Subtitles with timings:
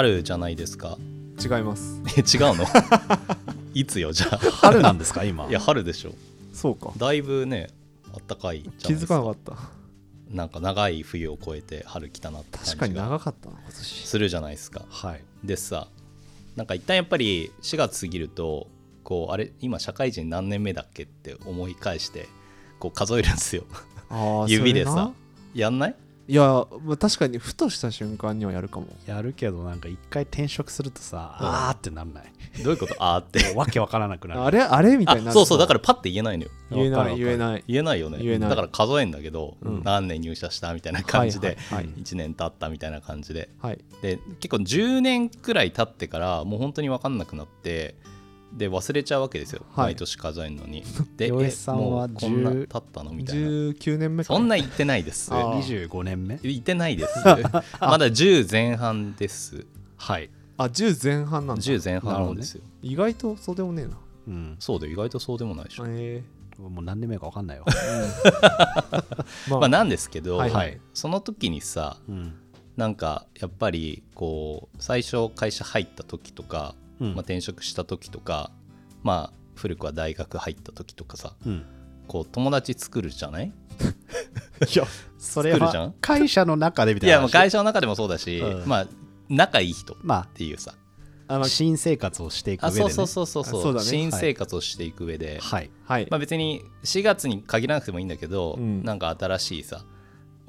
[0.00, 0.96] 春じゃないですか。
[1.42, 2.00] 違います。
[2.16, 2.64] え違うの？
[3.74, 4.38] いつよじゃあ。
[4.38, 5.46] 春なんですか今？
[5.48, 6.14] いや春でしょ。
[6.54, 6.92] そうか。
[6.96, 7.68] だいぶね
[8.14, 9.14] あったかいじゃ気づないですか。
[9.20, 9.56] かなかった。
[10.34, 14.06] なんか長い冬を越えて春来たなって確かに感じが長かったな今年。
[14.06, 14.82] するじゃないですか。
[14.88, 15.20] はい。
[15.44, 15.88] でさ
[16.56, 18.68] なんか一旦やっぱり4月過ぎると
[19.04, 22.28] こうあれ今社会人何年目だっけって思い返して
[22.78, 23.64] こう数えるんですよ。
[24.08, 24.90] あー 指でさ。
[24.90, 25.12] それな。
[25.54, 25.96] やんない？
[26.30, 28.86] いや、まあ、確かにふとした瞬間にはやるかも。
[29.04, 31.46] やるけどなんか一回転職するとさ、うん。
[31.46, 32.32] あーってなんない？
[32.62, 32.94] どういうこと？
[33.00, 34.42] あーってもうわけわからなくなる。
[34.42, 34.60] あれ？
[34.60, 36.50] あれみたいになそうそうだからパッて言えないのよ。
[36.70, 37.64] 言えない言えない。
[37.66, 38.18] 言えないよね。
[38.18, 38.50] 言えない。
[38.50, 39.82] だから数えんだけど、うん。
[39.82, 43.48] 何年入社したみたいな感じで、はいはい1年経ったみたいな感じで。
[43.60, 43.80] はい。
[44.00, 47.96] で結構10年くらい経ってからもう本当に分かんなくなって
[48.52, 49.86] で忘れちゃうわけですよ、はい。
[49.86, 50.82] 毎年数えるのに。
[51.16, 53.42] で洋え江さんはもうこんな10経ったのみたいな。
[53.42, 54.34] 19年目か。
[54.34, 55.32] そんな言ってないです。
[55.32, 55.88] あー。
[55.88, 56.38] 25年目？
[56.42, 57.24] 言ってないです。
[57.80, 59.66] まだ10前半です。
[59.96, 61.62] はい、あ10前半なんだ。
[61.62, 63.98] 10前半なんですよ、意外とそうでもねえな。
[64.28, 64.92] うん、そうだよ。
[64.92, 66.22] 意外とそうでもないでしょ、え。
[66.58, 69.04] もう何年目かわかんないよ、ー
[69.50, 69.60] まあ。
[69.60, 70.50] まあなんですけど、はい。
[70.50, 70.80] はい。
[70.94, 72.34] その時にさうん。
[72.76, 77.08] なんかやっぱりこう最初会社入った時とか、うん。
[77.08, 78.50] まあ、転職した時とか
[79.02, 81.64] まあ古くは大学入った時とかさうん、
[82.06, 83.52] こう友達作るじゃない？
[84.74, 84.84] いや
[85.18, 88.68] それは会社の中でみたいいな社やもう会社の中でもそうだし、うん。
[88.68, 88.86] まあ
[89.28, 90.74] 仲いい人っまていうさ。
[91.28, 93.74] あのあ新生活をしていくあ上で、ね、そうそうそうそうそう。
[93.74, 93.80] ね。
[93.80, 95.70] 新生活をしていく上で、はい。
[95.84, 96.08] はい。
[96.10, 98.82] まあ、別に4月に限らなくてもいいんだけど、うん。
[98.82, 99.84] なんか新しいさ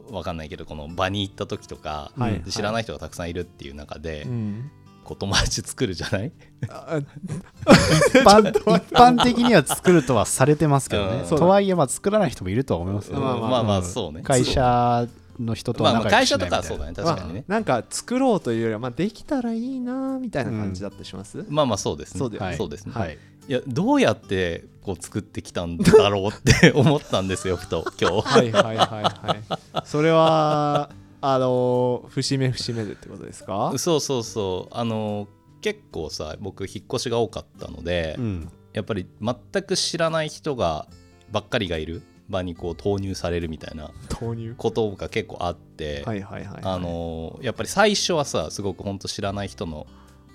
[0.09, 2.41] わかんないけどこの場に行った時とか、はい。
[2.41, 4.72] で知らない人がたくさんいるっていう中で、うん
[5.11, 6.31] こう友達作るじゃない？
[6.69, 11.27] あ一般 一般的には作るとはされてますけどね、うん。
[11.27, 14.22] そうだとはいえまあ作らない人もいるとは思いますよ、まあまあまあまあそうね。
[14.22, 15.05] 会社
[15.38, 16.94] の人とまあ会社とかはそうだね。
[16.94, 22.19] 確かにね、まあなんか作ろうというよりは、まあ、できたらいいなみたいな感じだったりします、まあまあそうですね。
[22.19, 22.57] そうだよね。
[22.57, 23.17] そうですね、はい。
[23.49, 28.22] いやどうやってこう作ってきたんだろうって思ったんですよふと今日。
[28.22, 29.83] はいはいはいはい。
[29.83, 30.89] それは
[31.21, 33.73] あの節目節目でってことですか？
[33.77, 34.75] そうそうそう。
[34.75, 35.27] あの
[35.61, 38.51] 結構さ僕引っ越しが多かったので、うん。
[38.73, 40.87] やっぱり全く知らない人が
[41.31, 44.55] ばっかりがいる場にこう投入されるみたいな投入？
[44.57, 49.87] ことが結構あって、あのやっぱり最初はさすごく本当知らない人の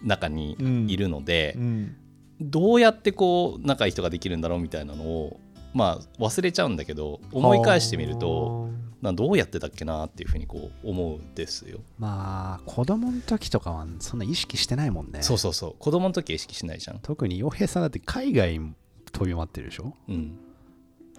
[0.02, 0.56] 中に
[0.88, 1.96] いるので、うん。
[2.38, 5.40] どうやってこう仲いい人ができるんだろうみたいなのを
[5.76, 8.70] まあ忘れちゃうんだけど思い返してみると
[9.02, 11.80] などうやってたっけなっていうふうにこう思うんですよ。
[11.98, 15.22] まあ子供の時とかはそんな意識してないもんね。
[15.22, 15.74] そうそうそう。
[15.78, 16.98] 子供の時は意識しないじゃん。
[17.00, 18.72] 特に洋平さんだって海外に
[19.12, 19.92] 飛び回ってるでしょ？
[20.08, 20.38] うん、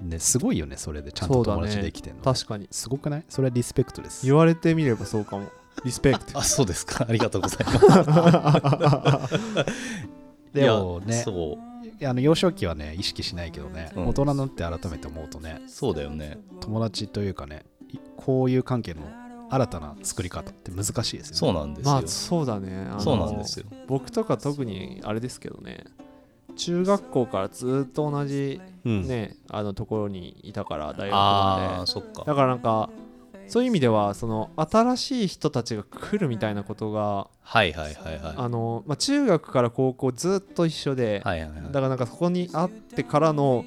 [0.02, 1.12] ですごいよねそれで。
[1.12, 2.68] ちゃんと友達ねできてんの、確かに。
[2.72, 3.24] すごくない？
[3.30, 4.26] それはリスペクトです。
[4.26, 5.48] 言われてみればそうかも。
[5.86, 6.40] リスペクト。
[6.40, 7.06] あそうですか。
[7.08, 9.34] ありがとうございます。
[10.54, 11.67] でもねいやそう
[12.04, 16.38] あの幼少期はね意識しないけどね、うん大人になって改めて思うとねそうだよね。
[16.62, 19.02] 友達というかねいこういう関係の
[19.50, 21.92] 新たな作り方って難しいですよねそうなんですよ。
[21.92, 23.66] まあそうだねそうなんですよ。
[23.88, 25.86] 僕とか特にあれですけどね
[26.56, 32.28] 中学校からずっと同じうんね、あのところにいたから大学ああまそっかで。
[32.28, 32.90] だからなんか
[33.48, 38.34] そういう意味ではその新しい人たちが来るみたいなことがはいはいはいはい。
[38.36, 41.62] あの、まあ、中学から高校ずっと一緒で、はいはいはい。
[41.64, 43.64] だからなんかそこに会ってからの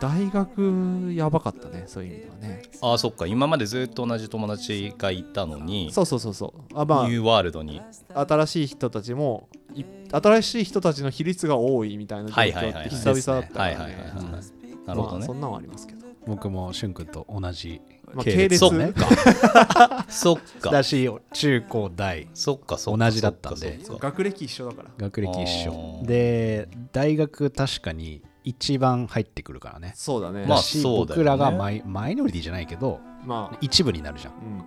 [0.00, 2.62] 大学やばかったねそういう意味ではね。
[2.80, 3.26] ああそっか。
[3.26, 6.60] 今までずっと同じ友達がいたのにそうそうそうそう。
[6.74, 7.82] あまニューワールドに。
[8.14, 13.92] あ新しい人たちもい新しい人たちの比率が多いみたいな状はいはいはい況って久々だったからはいはいはい。
[13.92, 14.04] はい。
[14.04, 15.18] ねなるほどね。
[15.18, 16.00] まあそんなんはありますけど。
[16.26, 17.80] 僕もしゅんくんと同じ
[18.14, 18.58] まあ系列。
[18.58, 20.06] そっねか。
[20.08, 20.70] そっか。
[20.70, 22.28] だし中高大。
[22.34, 23.78] そっかそっか同じだったんで。
[23.86, 24.90] 学歴一緒だから。
[24.96, 26.06] 学歴一あ緒ー。
[26.06, 29.92] で大学確かに一番入ってくるからね。
[29.96, 30.46] そうだね。
[30.46, 31.06] まあそうだよね。
[31.08, 33.58] 僕らがマイマイノリティじゃないけどまあ。
[33.60, 34.32] 一部になるじゃん。
[34.34, 34.58] うん。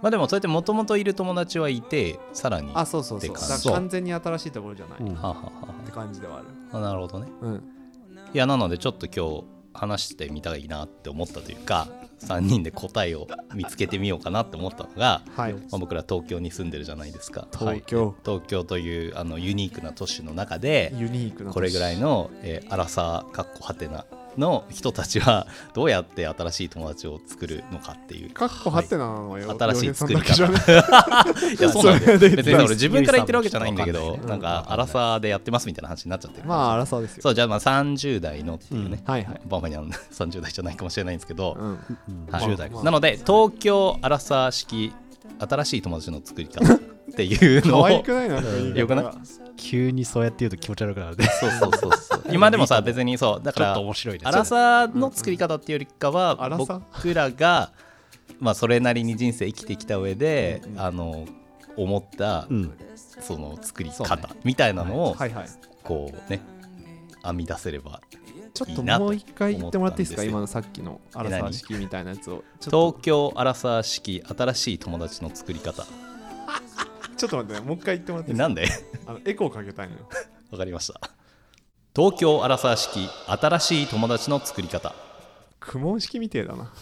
[0.00, 3.72] まあでもそうやってもともといる友達はいてさらにあそうそうそう。
[3.72, 5.12] 完全に新しいところじゃない、うん。
[5.12, 5.50] っははは
[5.84, 6.46] て感じではある。
[6.70, 7.28] はあなるほどね。
[7.40, 7.62] うん。
[8.32, 11.88] いやなのでちょっと今日話してみたいなって思ったというか
[12.20, 15.52] 3人で答えを見つけてみようかなって思ったのが、はい。
[15.52, 17.46] まあ、僕ら東京に住んでるじゃないですか。
[17.56, 18.14] 東京。
[18.24, 24.04] 東京というあのユニークな都市の中でユニークなこれぐらいの、えー、アラサーかっこはてな
[24.36, 28.30] の人たちはどうやって新しい友達を作るのかっていう。
[28.30, 30.44] かっこはてなのよ、新しい作り方。
[30.46, 32.18] いやそうなんだよ。
[32.18, 37.22] 別に俺自分から言ってるわけじゃないんだけどなんかアラサーでやってますみたいな話になっちゃってるまあ、荒さですよ。
[37.22, 39.40] そうじゃあまあ30代のっていうね、はいはい。
[39.46, 41.78] バーマニャン30代 じゃないかもしれないんですけど、うん。
[42.30, 42.44] はい。
[42.44, 44.92] 10代まあなので東京アラサー式
[45.38, 46.78] 新しい友達の作り方
[47.10, 48.28] っていうのをよくない？
[48.28, 49.14] が。
[49.56, 51.26] 急にそうやって言うと気持ち悪くなるね。
[51.40, 52.24] そうそうそうそう。
[52.30, 57.72] 今でもさ別にそうだちょっからと面白いねアラサーの作り方っていうよりかはアラサー僕らが
[58.38, 61.26] まあそれなりに人生生きてきた上でうんあの
[61.76, 62.72] 思ったうん。
[63.20, 64.22] その作り方ね。
[64.44, 65.46] みたいなのをはいはい。
[65.82, 66.40] こうね
[67.24, 68.00] 編み出せれば
[68.54, 70.22] ちょっともう一回言ってもらっていいですか？
[70.22, 72.44] 思今のさっきのアラサー式みたいなやつを。
[72.60, 72.92] 東と。
[72.94, 75.84] 京アラサー式新しい友達の作り方
[77.18, 78.66] ちょっと待ってね、もう一回言ってもらっていいでなんで？
[79.06, 80.08] あのエコーかけたいのよ。
[80.50, 81.00] わかりました。
[81.94, 84.94] 東京アラサー式新しい友達の作り方。
[85.58, 86.72] 苦問式みてえだな。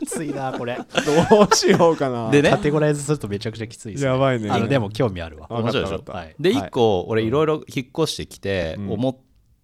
[0.00, 0.76] きついなこれ。
[0.76, 2.30] どうしようかな。
[2.30, 2.50] でね。
[2.50, 4.10] カテゴライズするとめちゃくちゃきついですね。
[4.10, 4.50] やばいね。
[4.50, 5.46] あのでも興味あるわ。
[5.48, 5.92] わかった面白いでしょ？
[5.94, 6.12] わかった。
[6.12, 6.34] はい。
[6.38, 6.68] ではい。
[6.68, 8.92] 一個俺いろいろ引っ越してきてうん。
[8.92, 9.16] 思っ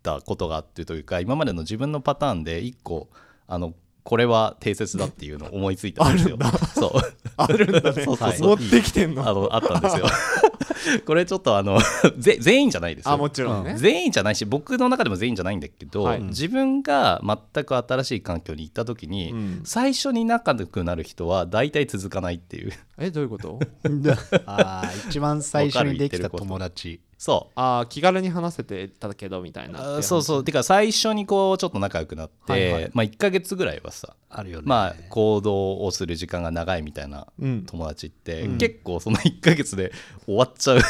[0.02, 3.08] たことがあってというか今までの自分のパターンで一個
[3.46, 6.36] あのこれは定説だっていうのを思いついたんですよ。
[6.74, 6.90] そう
[7.36, 8.04] あるんだね。
[8.04, 9.28] そうそうそう持ってきてんの。
[9.28, 10.06] あのあったんですよ。
[11.06, 11.78] これちょっとあの
[12.18, 13.12] ぜ全員じゃないですよ。
[13.12, 13.74] あ、もちろんね。
[13.76, 17.20] 全員じゃないし僕の中でも全員じゃないんだけど、はい自分が
[17.54, 23.60] 全く新しい環境に行った時に、うん最初に仲良くなる人は大体続かないっていうえ、どういうこと？
[24.46, 27.52] あー一番最初にできた友達そう。
[27.54, 30.02] あー気軽に話せてたけどみたいな。
[30.02, 30.44] そうそう。
[30.44, 32.90] てか最初にこうちょっと仲良くなって、はいはい。
[32.94, 34.64] まあ、1ヶ月ぐらいはさ、あるよね。
[34.66, 37.64] まあ行動をする時間が長いみたいなうん。
[37.64, 38.58] 友達って、うん。
[38.58, 39.92] 結構その1ヶ月で
[40.26, 40.80] 終わっちゃう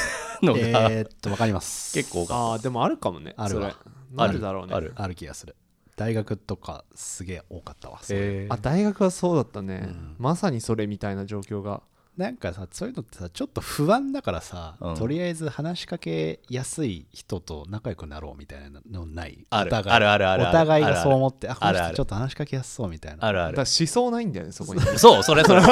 [0.43, 1.93] のが、えーっとわかります。
[2.01, 3.35] 結構多かっああ、でもあるかもね。
[3.37, 3.71] あるわ。
[3.71, 4.17] それ。
[4.17, 4.75] なんでだろうね。
[4.75, 4.95] ある。
[4.97, 5.55] ある気がする。
[5.97, 8.19] 大学とかすげえ多かったわたそれ。
[8.21, 9.83] へーあ、大学はそうだったね。
[9.85, 10.17] うん。
[10.19, 11.83] まさにそれみたいな状況が。
[12.17, 14.95] なんかさそういうのってさちょっと不安だからさ、うん。
[14.97, 19.47] とりあえず話しかけやすい人と仲良くなろうみたいなのない？
[19.49, 19.69] ある。
[19.69, 19.97] お互い。
[19.97, 20.51] あるあるあるある。
[20.51, 21.89] お互いがそう思ってあこあるある。
[21.89, 23.25] の人ちょっと話しかけやすそうみたいな。
[23.25, 24.81] あるあるだから思想ないんだよね、そこに。
[24.99, 25.63] そうそれそれ。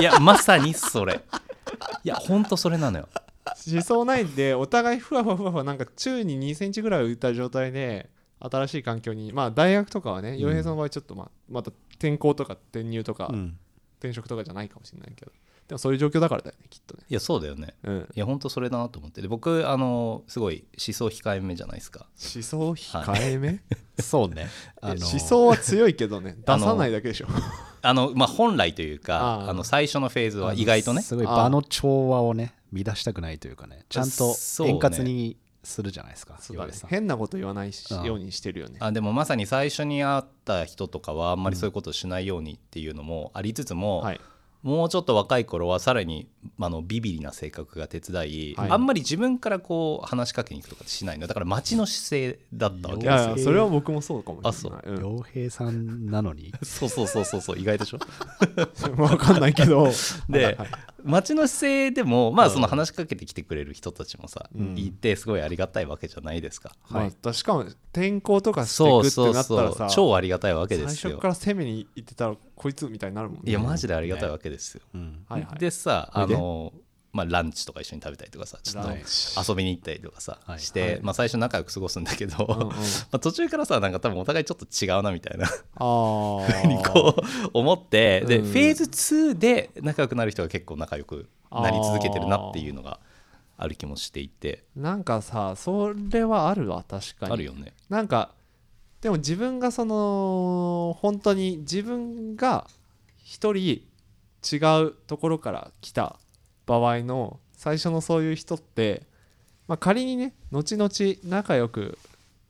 [0.00, 1.20] いやまさにそれ。
[2.02, 3.08] いやほんとそれなのよ。
[3.70, 8.08] 思想ないんで、お互いふわふわふわふわ、なんか宙に2センチぐらい浮いた状態で、
[8.38, 13.58] 新しい環境に、まあ大学とかはね、洋平さんの場合ちょっとまあ、また転校とか転入とか、うん。
[13.98, 15.32] 転職とかじゃないかもしれないけど、
[15.70, 17.04] でもそういう状況だからだよね、きっとね。
[17.08, 17.74] いやそうだよね。
[17.84, 18.08] うん。
[18.12, 19.22] いやほんとそれだなと思って。
[19.22, 22.06] で僕あのすごい思想控えめじゃないですか。
[22.34, 23.60] 思想控えめ、
[24.02, 24.48] そうね。
[24.82, 27.28] あの思想は強いけどね、 出さないだけでしょ。
[27.82, 31.02] あのまあ本来というかあの最初のフェーズは意外とね。
[31.02, 34.34] すごい場の調和をね乱したくないというかねちゃんと
[34.66, 36.66] 円滑にするじゃないですかそうだね。
[36.70, 36.90] 岩井さん。
[36.90, 37.70] 変なこと言わない
[38.04, 38.78] ようにしてるよね。
[38.80, 44.20] あでもまさに最初に会った人とかはあんまりそういうことをしないようにっていうのもありつつも、はい。
[44.62, 46.28] もうちょっと若い頃はさらに
[46.60, 48.70] あのビビリな性格が手伝い、はい。
[48.70, 51.26] あんまり自分からこう話しかけに行くとかしないの。
[51.26, 54.80] だから待ちの姿勢だったわけですよいやいや、それは僕もそうかもしれない。
[54.80, 54.94] あそう。
[54.94, 55.00] うん。
[55.16, 56.52] 洋平さんなのに？
[56.62, 57.98] そうそうそうそうそう意外でしょ？
[59.02, 59.88] わかんないけど。
[60.28, 60.56] ではい
[61.04, 64.78] 待ちの姿勢でもまあその話しかけてきてくれる人たちもさ、うん。
[64.78, 67.60] いてすごいありがたいわけじゃないですか、まあ、しかも
[67.92, 71.14] 転校とかしてそいうくってそうそなったらさ、う超ありがたいわけで最すよ。
[71.14, 73.42] 初から攻めに行ってたらこいつみたいになるもんね。
[73.46, 75.24] いやマジでありがたいわけですよ、うん。
[75.28, 75.58] はいはい。
[75.58, 76.72] でさあの
[77.12, 80.60] まあ、ランチとか一緒に食べたりとかさちょっとチ遊びに行ったりとかさ、はい。
[80.60, 81.00] して、はい。
[81.02, 82.68] まあ、最初仲良く過ごすんだけど、うんうん。
[82.70, 82.74] ま
[83.12, 88.44] あ途中からさなんか多分お互いちょっと違うなみたいなあにこう思ってで、うん。
[88.46, 93.00] フェーズ2で仲良くなる人が結構仲良くなり続けてるなっていうのが
[93.56, 94.64] ある気もしていて。
[94.76, 94.80] あ。
[94.80, 97.32] なんかさ、それはあるわ、確かに。
[97.32, 97.74] あるよね。
[97.90, 98.32] なんか、
[99.02, 102.66] でも自分がその、本当に自分が
[103.22, 103.82] 一人
[104.42, 106.18] 違うところから来た
[106.78, 109.02] 場合の最初のそういう人って、
[109.66, 110.90] まあ、仮にね、後々
[111.24, 111.98] 仲良く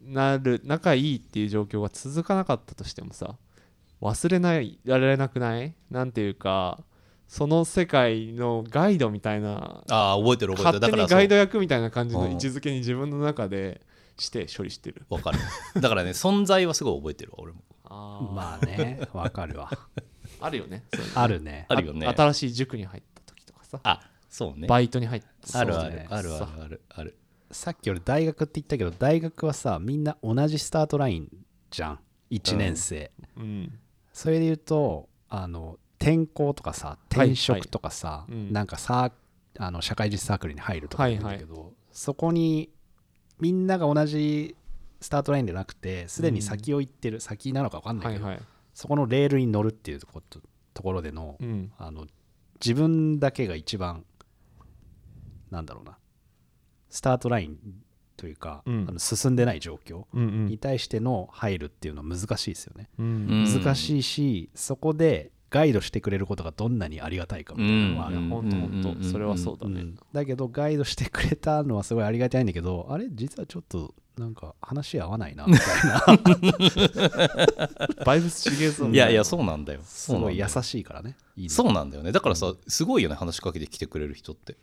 [0.02, 3.36] なる、仲いいっていう状況が続かなかったとしてもさ、
[4.02, 5.74] 忘れないられなくない？
[5.90, 6.78] なんていうか、
[7.28, 10.80] その世界のガイドみたいなああ覚えてる覚えてる。
[10.80, 13.80] 勝手にだからガイド役みたいな感じのうん位置づけに自分の中で
[14.18, 15.06] して処理してる。
[15.10, 15.38] わかる。
[15.80, 17.62] だからね 存在はすごい覚えてるわ俺も。
[17.84, 19.70] あまあねわかるわ。
[20.40, 20.84] あるよね。
[20.94, 21.20] そういうの。
[21.20, 21.66] あるね。
[21.68, 22.06] あるよね。
[22.06, 23.02] あ新しい塾に入っ
[23.70, 24.66] さ、あそうね。
[24.66, 27.16] バイトに入ったあるあるあるあるあるある。
[27.50, 31.28] さっき俺大学って言ったけど大学はさみんな同じスタートライン
[31.70, 31.98] じゃん。
[32.30, 33.78] 1年生、うん。
[34.12, 38.52] それで言うとあの転校とかさ転職とかさ、いうん。
[38.52, 39.12] なんかさ
[39.58, 42.70] あの社会実サークルに入るとか言うんだけど、そこに
[43.40, 44.56] みんなが同じ
[45.00, 48.42] スタートラインでなくてすでに先を行ってる、先なのか分かんないけど、はいはい。
[48.74, 50.40] そこのレールに乗るっていうとこと
[50.72, 51.72] ところでの,、うん。
[51.78, 52.06] あの
[52.64, 54.04] 自分だけが一番
[55.50, 55.98] なんだろうな。
[56.88, 57.58] スタートライン
[58.16, 58.86] というか、うん。
[58.88, 62.88] あの進んでない状況うんに対しての入るっていうのは難しいですよね。
[62.98, 63.06] うん。
[63.06, 63.08] う
[63.48, 63.62] ん。
[63.62, 68.82] 難しいし、そこでガイドしてくれることがどんなにありがたいかみたいなのはある、いやほんとほんうん。
[69.02, 69.80] とそれはそうだね。
[69.80, 76.60] うんだけどガイドしてくれたのはすごいありがたいんだけどあれ実はちょっとなんか話合わないなみたいな。
[78.04, 79.80] バイブス違えぞいやいやそうなんだよ。
[79.84, 81.16] すごい優しいからね。
[81.36, 81.48] いいね。
[81.48, 82.12] そうなんだよね。
[82.12, 84.56] だからさすごいよね話しかけてきてくれる人って。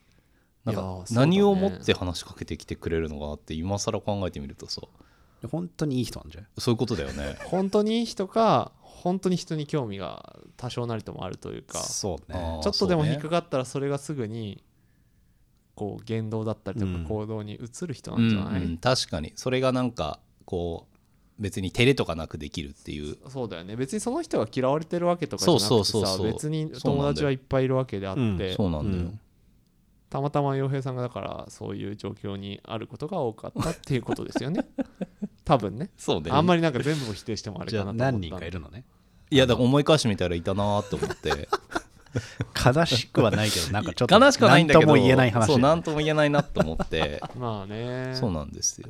[0.66, 4.82] なんか何をもって話しかけてきてくれるのかなって今更考えてみるとさ。
[5.50, 6.50] 本当にいい人なんじゃない？
[6.58, 7.38] そういうことだよね。
[7.46, 12.40] 本当にいい人か本当に人に興味が多少なりともあるというかそうね。
[12.40, 14.64] あーちょっとでも引っかかったらそれがすぐに
[15.76, 17.04] こう言動だったりとうん。
[17.04, 19.34] か行動に移る人うなんんじゃない、うん確かに。
[19.36, 20.98] それがなんかこう
[21.42, 23.18] 別に照れとかなくできるっていう。
[23.30, 23.76] そうだよね。
[23.76, 26.28] 別にその人が嫌われてるわけとかじゃなくてそうそうそうそう。
[26.28, 28.56] さ別に友達はいっぱいいるわけであって、うん。
[28.56, 29.20] そうなんだよ、うん
[30.18, 34.66] たまたま洋平さんがだからそういう状況にあることが多かったっていうことですよね。
[35.46, 35.92] 多分ね。
[35.96, 36.32] そうね。
[36.32, 38.84] あんまりなんか全部を否定してもあれじゃあかなと思った何人かいるのね。
[39.30, 41.50] いやだから思い返してみたらいたなーって思って。
[42.76, 45.46] 悲しくはないけどなんかちょっと悲しくはないんだけど何とも言えない話。
[45.46, 47.22] そう何とも言えないなと思って。
[47.38, 48.16] まあね。
[48.16, 48.90] そうなんですよ。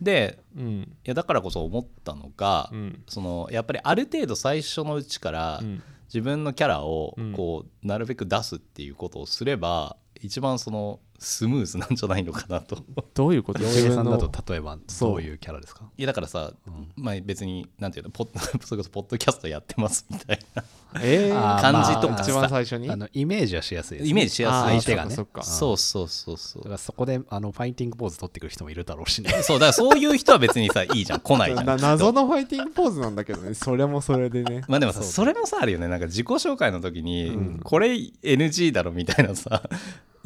[0.00, 0.80] でうん。
[0.82, 3.02] いやだからこそ思ったのが、うん。
[3.08, 5.82] そのやっぱりある程度最初のうちからうん。
[6.06, 7.32] 自分のキャラをうん。
[7.32, 12.76] こうなるべく出すっていうことをすれば一番そのスムーズなんじゃないのかなと。
[13.14, 13.62] どういうこと？
[13.62, 15.10] 洋平さんだと例えばそう。
[15.12, 15.84] どういうキャラですか？
[15.96, 16.52] いやだからさ、
[16.96, 20.62] まあ、別になんていうのポッ それこそポッドキャストやってますみたいな
[21.00, 22.90] えあー感じとかまあ一番最初に？
[22.90, 24.06] あのイメージはしやすいね。
[24.06, 24.80] イメージしやすい。
[24.80, 25.14] 相手がね。
[25.14, 25.58] そっかそっか。
[25.58, 29.30] そうそうそうそだかうらそこであのファイティングポーズ取ってくる人もいるだろうしね。
[29.42, 31.66] そうだからそういう人は別にさいいじゃん来ないじゃん。
[31.66, 33.54] な 謎のファイティングポーズなんだけどね。
[33.54, 34.64] それもそれでね。
[34.68, 35.88] まあでもさそうそれもさあるよね。
[35.88, 37.60] なんか自己紹介の時に、うん。
[37.60, 39.62] これ NG だろみたいなさ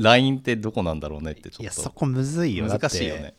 [0.03, 2.67] LINE ってどこなんだろうねってちょっいやそとこむずいよ。
[2.67, 3.35] 難しいよね。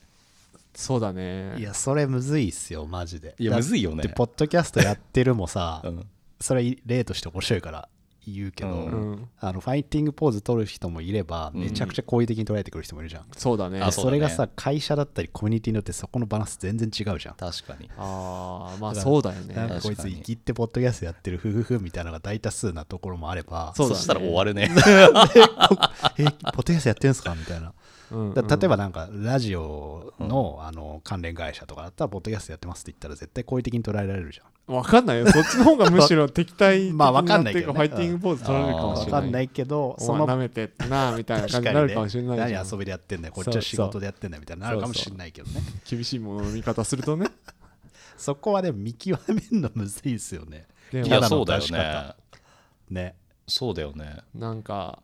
[0.74, 1.56] そうだね。
[1.58, 3.36] いやそれむずいっすよマジで。
[3.40, 4.04] いやむずいよね。
[4.04, 6.06] でポッドキャストやってるもさ、うん。
[6.40, 7.90] それ例として面白いから
[8.28, 8.92] 言うけど、うん。
[8.92, 9.30] うん。
[9.40, 11.62] あのファイティングポーズ取る人もいれば、うん。
[11.62, 13.82] めちゃくちゃ好意的に捉えてくる人もいるじゃん、そうだね。
[13.82, 14.12] あそうだね。
[14.12, 17.36] それがさ会社だったりコミュニティによってそこのバランス全然違うじゃん。
[17.36, 17.90] 確かに。
[17.98, 19.56] ああまあそうだよね。
[19.82, 24.02] こいつ生きってポッドキャストやってるふふふみたいなのが大多数なところもあればそうだね。
[24.02, 24.70] したら終わるね。
[26.18, 27.36] えポッドキャストやってんすか？
[27.36, 27.74] みたいな。
[28.12, 28.34] うん。
[28.34, 35.28] だ例えばなんかラジオの,、あの関連会社とかだったらポッドキャストやってますって言ったら絶対好意的に捉えられるじゃんわかんないよ。
[35.28, 39.22] そっちの方がむしろ敵対的 まあわかんないファイティングポーズ取られるかもわしれない。
[39.22, 45.62] かんないけどお前舐めてんなみたいな感じになるかもしれないじゃん何遊びでやってんだよこっちは仕事でやってんだよみたいになるかもしれないけどね。
[45.90, 47.28] 厳しいものの見方するとね。
[48.18, 50.68] そこはでも見極めるのむずいですよね。
[50.94, 52.14] いやそうだよね。
[52.90, 53.16] ね。
[53.48, 54.18] そうだよね。
[54.36, 55.02] なんか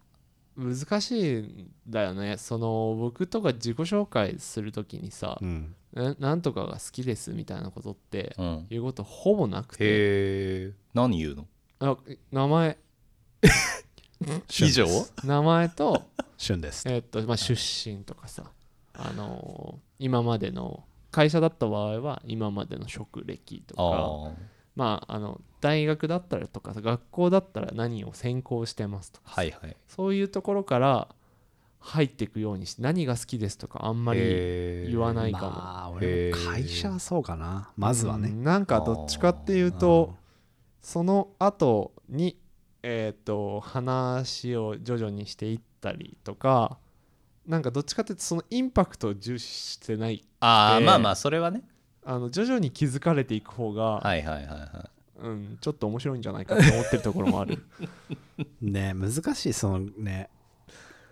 [0.55, 2.37] 難しいんだよね。
[2.37, 8.67] その僕とか自己紹介するときにさ、うんななんとかが好きですみたいなことってうん。
[8.69, 9.83] 言うことほぼなくて。
[9.85, 9.87] へ
[10.69, 11.47] え何言うの？
[11.79, 11.97] あ
[12.31, 12.77] 名前。
[14.61, 14.85] 以上？
[15.23, 16.03] 名前と
[16.37, 16.87] 旬です。
[16.89, 17.53] えーっとまあ出
[17.89, 18.51] 身とかさ。
[18.93, 24.35] あのー今までの会社だった場合は今までの職歴とか。
[24.75, 29.75] まああの大学だったらとかさ学校だったら何を専攻してますとかはいはい。
[29.87, 31.07] そういうところから
[31.87, 34.19] 入っていくようにして何が好きですとかあんまり
[34.89, 37.71] 言わないかも、まあ俺も会社はそうかな。
[37.77, 38.29] まずはね。
[38.29, 38.43] うん。
[38.43, 40.13] なんかどっちかっていうと
[40.81, 42.37] その後に
[42.83, 46.77] えっ、と話を徐々にしていったりとか
[47.47, 51.63] なんかどっちかっていうとそのインパクトを重視してないでああまあまあそれはね。
[52.03, 54.89] あの徐々に気づかれていく方が、はいはいはいは
[55.19, 55.25] い。
[55.25, 57.63] うん、ちょっと面白いんじゃないかって思ってるところもある。
[58.61, 60.29] ね難しいそのね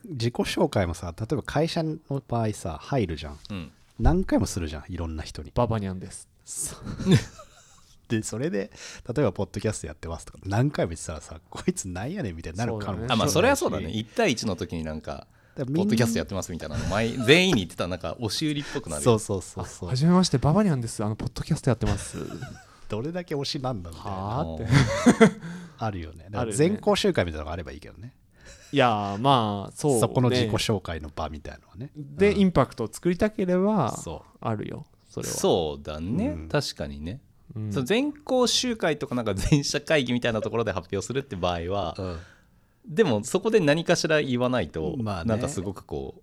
[0.10, 1.98] 自己紹介もさ例えば会社の
[2.28, 3.40] 場合さ入るじゃん。
[3.50, 3.72] うん。
[4.00, 5.52] 何回もするじゃんいろんな人に。
[5.54, 6.28] ババニャンです。
[8.08, 8.70] でそれで
[9.16, 13.08] 例えばポッドキャストやってますとか何回も言ってたらさこいつなんやねんみたいになるかもね。
[13.10, 13.86] あまあそれはそうだね。
[13.86, 19.06] だ1対1の時になんかポッドキャストやってますみたいなの前全員に言ってたらなんか押し売りっぽくなるよ。
[19.06, 19.90] そうそうそうそう。
[19.90, 21.04] はじめましてババニャンです。
[21.04, 22.18] あのポッドキャストやってます。
[22.90, 24.68] どれだけ推しなんだみたいなはあって。
[25.78, 26.28] あるよね。
[26.52, 28.14] 全校集会みたいなのがあればいいけどね
[28.72, 31.92] いやーまあそう、ね、そこの自己紹介の場みたいなのはね。
[31.96, 35.34] で、インパクトを作りたければそあるよそれは。
[35.34, 36.50] そうだね、うん。
[36.50, 37.22] 確かにね。
[37.56, 37.72] うん。
[37.72, 42.18] その全校集会とかなんか全社会議みたいなところで発表するって場合は、うん。
[42.88, 45.30] でもそこで何かしら言わないと、まあね。
[45.30, 46.22] なんかすごくこ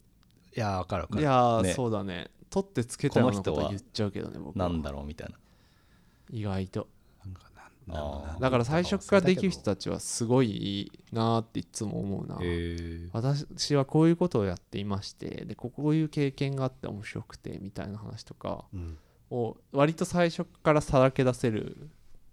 [0.54, 1.22] いやわかるわかる。
[1.22, 1.72] いやー、ね。
[1.72, 2.28] そうだね。
[2.50, 5.37] 取ってつけたようなこと言っちゃうけどね僕なんだろうみたいな。
[6.30, 6.88] 意外と
[8.40, 12.38] だから最初からできる人たたちはすごいいいなーっていつも思うな。
[13.12, 18.99] 私はこういうことをやっていましてでこういう経験があって面白くてみたいな話とかうん、
[19.30, 21.88] を割と最初からさらけ出せる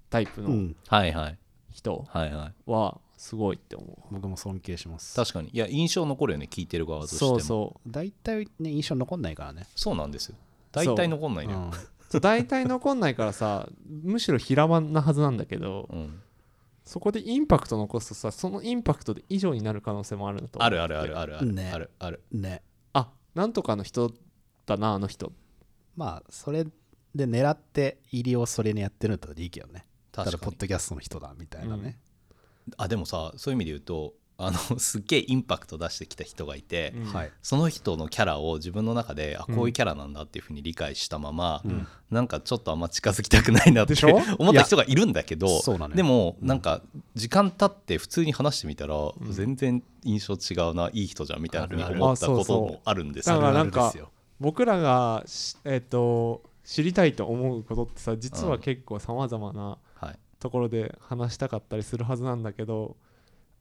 [0.10, 1.38] タイプのうん、はいはい。
[1.72, 2.54] 人はいはい。
[2.66, 5.16] はすごいって思う、僕も尊敬します。
[5.16, 5.50] 確かに。
[5.52, 7.32] いや印象残るよね聞いてる側としても。
[7.32, 7.92] そうそう。
[7.92, 10.36] 大体ね印象残んないからね、そうなんですよ。
[10.72, 11.72] 大体残んないのよ、うん
[12.10, 16.22] そう大体残んないからさむしろ平場なはずなんだけどうん
[16.90, 21.72] そこでインパクト残すとさそのインパクトで以上になる可能性もあるなとあるあるあるあるある、ね。
[21.72, 22.24] あるある。
[22.32, 22.64] ね
[22.94, 24.12] あなんとかの人
[24.66, 25.32] だなあの人。
[25.96, 26.66] まあそれ
[27.14, 29.86] で狙って入りをそれにやってるんだったらいいけどね。
[30.12, 30.52] ただ確かに。
[30.54, 32.00] ポッドキャストの人だみたいなね、
[32.78, 37.14] あでもさそういう意味で言うとあのすっげえインパクト出してきた人がいて、うん。
[37.14, 37.32] はい。
[37.44, 41.88] その人のキャラを自分の中であこういうキャラなんだっていうふうに理解したまま、うん。
[42.10, 43.94] なんかちょっとあんま近づきたくないなって
[44.40, 46.48] 思った人がいるんだけどそうなのよでもうん。
[46.48, 46.82] なんか
[47.16, 49.14] 時間経って普通に話してみたらん。
[49.30, 54.10] 全然印象違うないい人じゃんみたいなふうに思ったこともあるんですよ。
[54.40, 60.20] 僕らがしえっ、と知りたいと思うことってさ実は結構さまざまなはい。
[60.40, 62.96] ところで話したかったりするはずなんだけど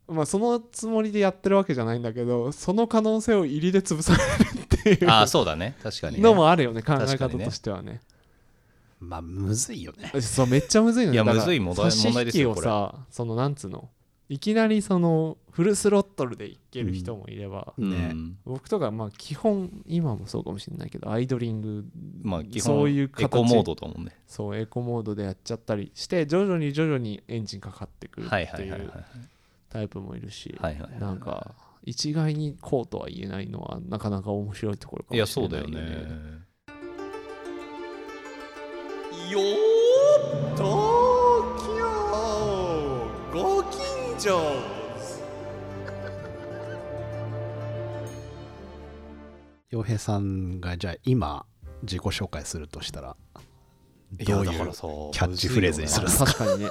[0.08, 5.76] まあそのつもりでやってるわけじゃないんだけどその可能性を入りで潰されるっていうああそうだね。
[5.82, 6.22] 確かにね。
[6.22, 8.00] のもあるよね考え方としてはね。
[9.00, 10.20] まあむずいよね。
[10.20, 13.88] そうめっちゃむずいのよいやむずい問題ですよ引きをさそのなんつうの？
[14.30, 17.90] いきなりそのフルスロットルでいける人もいれば、うん。
[17.90, 18.14] ね。
[18.44, 21.84] 僕とかまあ基本今もそうかもしれないけどアイドリング
[22.22, 23.24] まあ基本そういう形。
[23.24, 24.12] エコモードと思うね。
[24.26, 28.84] そうエコモードでやっちゃったりして徐々に徐々にエンジンかかってくるってはいはいはいはいい。
[28.84, 28.92] う
[29.70, 31.54] タイプもいるしはいはいはいなんか
[31.84, 36.02] 一概にこうとは言えないのはなかなか面白いところかいやもしれなそうだよいよねね
[39.30, 40.64] よー東
[41.66, 41.78] 京
[43.32, 43.80] ご近
[44.18, 44.40] 所。
[49.70, 51.44] 洋平さんがじゃあ今
[51.82, 53.16] 自己紹介するとしたら
[54.24, 56.32] どういうキいやだからさャッチフレーズにするんですか？
[56.32, 56.70] 確かにね。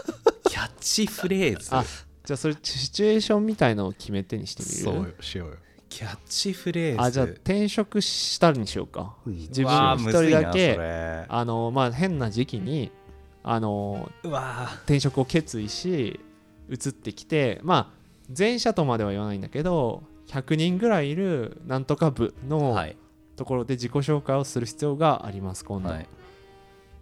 [0.49, 1.69] キャッチフレーズ。
[1.75, 1.83] あ
[2.27, 4.75] じゃあそれシチュエーションみたいのを決めてにしてみる？
[4.75, 5.55] そうよしようよ、
[5.87, 7.01] キャッチフレーズ。
[7.01, 9.15] あじゃあ転職したにしようか。
[9.25, 12.91] うん自分一人だけあのまあ変な時期に
[13.43, 16.19] あのうわ転職を決意し
[16.69, 17.97] 移ってきてまあ
[18.29, 22.97] 全社とまでは言わないんだけど100人ぐらいいるなんとか部ーのはい。
[23.37, 26.07] ところで自己紹介をする必要があります今度、はい。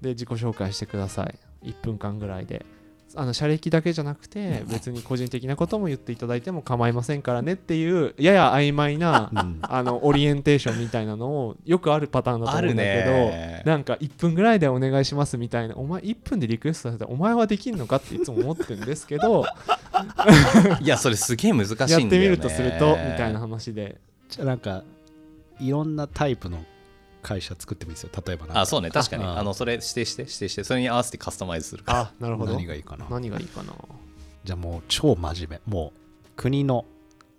[0.01, 1.39] で自己紹介してください。
[1.63, 2.65] 1分間ぐらいで
[3.15, 19.45] あの社歴だけじゃなくて別に個人的なことも言っていただいても構いませんからねっていうやや曖昧なうんあのオリエンテーションみたいなのをよくあるパターンだと思うんだけど、なんか1分ぐらいでお願いしますみたいなお前1分でリクエストされたお前はできんのかっていつも思ってるんですけど
[20.81, 23.97] いやそれすげえ難しいんだよねやってみるとするとみたいな話で
[24.29, 24.83] じゃあなんか
[25.59, 26.63] いろんなタイプの
[27.25, 28.11] 会社作ってもいいですよ。
[28.23, 28.91] 例えばあそうね。
[28.91, 29.23] 確かに。
[29.23, 29.43] ああ。
[29.43, 31.99] のそれ指定して指定してそれに合わせてカスタマイズするから。
[32.01, 32.53] あなるほど。
[32.53, 33.07] 何がいいかな。
[33.09, 33.73] 何がいいかな。
[34.43, 35.73] じゃあもう超真面目。
[35.73, 36.85] もう国の。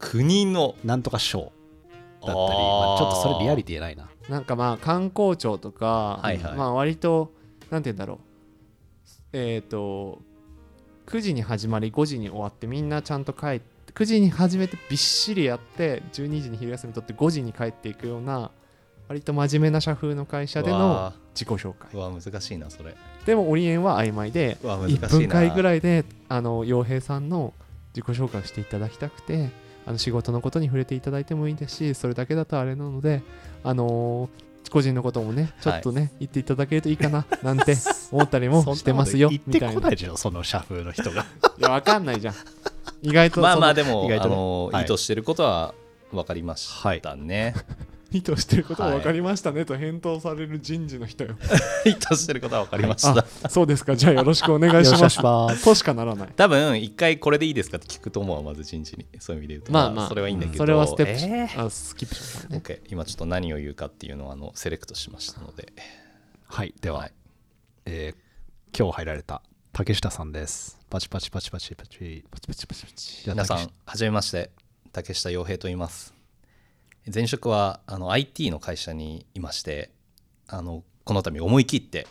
[0.01, 0.75] 国の。
[0.83, 2.35] なんとか賞だったり。
[2.35, 4.09] まあちょっとそれリアリティないな。
[4.29, 6.57] なんかまあ観光庁とか、はいはい。
[6.57, 7.33] まあ割と
[7.71, 8.19] なんて言うんだろう。
[9.33, 10.21] えっ、と
[11.07, 18.51] 9時に始まり5時に終わってみんなちゃんと帰って9時に始めてびっしりやって12時に昼休み取って5時に帰っていくような
[19.09, 21.99] 割と真面目な社風の会社での自己紹介。
[21.99, 22.95] わ難しいなそれ。
[23.25, 25.09] でもオリエンは曖昧でうわ難しいな。
[25.09, 27.55] 1分間ぐらいであの洋平さんの
[27.95, 29.51] 自己紹介をしていただきたくて
[29.87, 33.23] あの仕事のことに触れていただいてもいいですしそれだけだとあれなので
[33.63, 37.77] あのー個人のこともねちょっとね、言っていただけるといいかななんて
[38.11, 41.25] 思ったりもしてますよ言ってこないいじゃんその社風の人が。
[41.59, 42.35] いやわかんないじゃん。
[43.03, 44.35] 意外とまあまあででも意外とね。
[44.35, 44.85] あのはい。
[44.85, 45.75] 意図してることは
[46.13, 47.55] 分かりましたね
[48.13, 51.37] 意図してることははい分かりましたねと返答される人事の人よ。
[51.85, 53.27] 意図してることは分かりました。
[53.43, 53.97] あそうですか。
[53.97, 55.65] じゃあよろしくお願いしよろしくお願ますいします。
[55.65, 56.29] としかならない。
[56.37, 59.07] 多分一回これでいいですかって聞くと思うわまず人事に。
[59.19, 59.73] そういう意味で言うと。
[59.73, 60.59] まあまあそれはいいんだけど。
[60.59, 61.67] それはステップし、えー？
[61.67, 62.63] あスキップしましょうね。
[62.65, 65.73] OK 今ちょっと何を言うかっていうのをあのセレクトしましたので。
[66.47, 66.75] はい。
[66.81, 67.13] では、はい。
[67.87, 68.27] えー
[68.79, 69.41] 今日入られた
[69.73, 70.79] 竹下さんです。
[70.91, 72.25] パチパチパチパチパチ。
[72.31, 73.23] パチパチパチパチ。
[73.27, 74.51] 皆さんはじめまして。
[74.93, 76.16] 竹下洋平と言います
[77.13, 79.91] 前職はあの IT の会社にいまして
[80.49, 82.09] あのこの度思い切って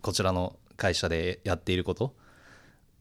[0.00, 2.14] こちらの会社でやっていること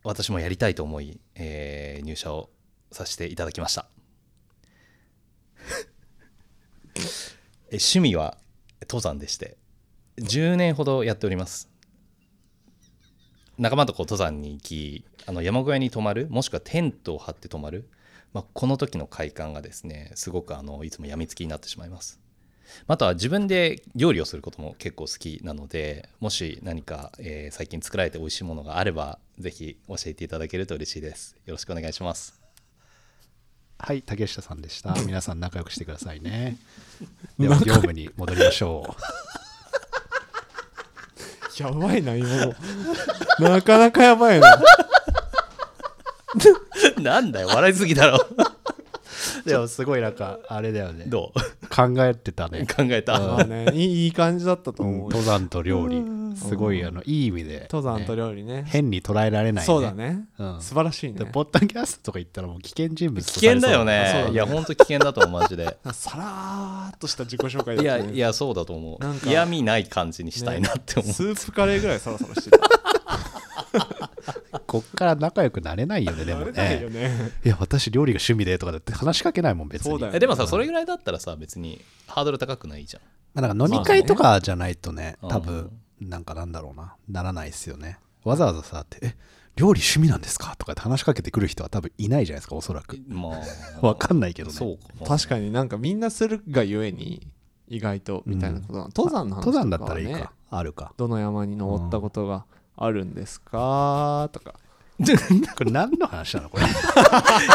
[0.03, 2.49] 私もやりたいと思い、えー入社を
[2.91, 3.87] させていただきました。
[7.71, 8.37] え趣味は
[8.81, 9.57] 登山でして
[10.17, 11.69] 10年ほどやっております。
[13.57, 17.89] 仲間とこう登山に行きあの山小屋に泊まるもしくはテントを張って泊まる、
[18.35, 22.19] まあ、この時の快感がですねすごくあのいつも病みつきになってしまいます。
[22.85, 31.37] あとは自分で料理をすることも結構好きなのでもし何か、えー最近作られて美味しいものがあればぜひ教えていただけると嬉しいです。
[31.45, 32.41] よろしくお願いします。
[33.79, 34.93] はい竹下さんでした。
[35.07, 36.57] 皆さん仲良くしてくださいね。
[37.39, 38.93] では業務に戻りましょ
[41.57, 42.55] やばいな今の。
[43.39, 44.61] なかなかやばいな
[47.01, 48.17] なんだよ笑いすぎだろ。
[48.17, 48.35] う
[49.47, 51.05] でもすごいなんかあれだよね。
[51.07, 51.67] どう？
[51.67, 52.65] 考えてたね。
[52.65, 54.95] 考えた、まあねいいいい感じだったと思う。
[54.95, 56.03] よ登山と料理。
[56.35, 58.65] すごいあのいい意味で、登山とね料理ね。
[58.67, 60.25] 変に捉えられない、ね、そうだね。
[60.37, 60.61] うん。
[60.61, 61.19] 素晴らしいね。
[61.19, 64.29] でポッドキャストとか言ったらもう危険人物と危険だよね。
[64.31, 65.77] いやほんと危険だと思うマジで。
[65.93, 67.87] さらーっとした自己紹介だね。
[67.87, 69.27] やいやそうだと思う。
[69.27, 72.61] 嫌味ない感じにしたいなって思う、スープカレーぐらいサラサラしてる
[74.81, 77.09] こっから仲良くなれないよねでもあれないよね。
[77.09, 79.91] ねいや私料理が趣味でとかだって話しかけないもん別に。
[79.91, 83.03] そうだよえでもさそれぐらいだったらさ別にハードル高くないじゃん。
[83.33, 86.95] まあ、なんか飲み会とかじゃないとね、まあね多分なんかなんだろうな。
[87.07, 87.99] ならないですよね。
[88.23, 89.15] わざわざさって「え
[89.55, 92.97] 料理趣味なんですか?」とかって話しかけてくる人は多分いないじゃないですかおそらく。
[93.07, 93.41] まあ。
[93.85, 94.55] わかんないけどね。
[94.55, 97.27] そう確かになんかみんなするがゆえに
[97.67, 100.33] 意外とみたいなことな、登山の話とかは、ね、登山だったらいいか。
[100.49, 100.93] あるか。
[100.97, 102.45] どの山に登ったことが
[102.77, 104.55] あるんですかとか
[105.57, 106.63] これ何の話なのこれ？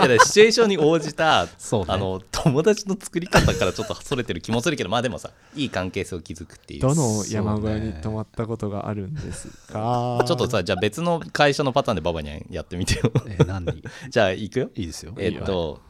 [0.08, 1.50] いやシチュエーションに応じたね。
[1.88, 6.80] あの友達の作り方からちょっとそれてる気もするけどまあでもさいい関係性を築くっていう。
[6.80, 10.22] どの山小屋に泊まったことがあるんですか？
[10.26, 13.10] ちょっとさじゃあ別の会社のパターンでババニャンやってみてよ。
[13.26, 13.64] え何？
[13.70, 14.70] い じゃあ行くよ。
[14.74, 15.14] いですよ。
[15.18, 15.80] えっと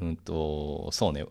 [0.00, 1.24] うんとそうね。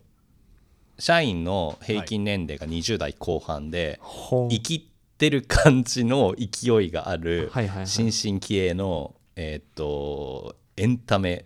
[0.98, 4.82] 社員の平均年齢が20代後半で本生きっ
[5.18, 7.86] てる感じの勢いがあるはいはいはい。
[7.86, 11.44] 新進気鋭のえっとエンタメ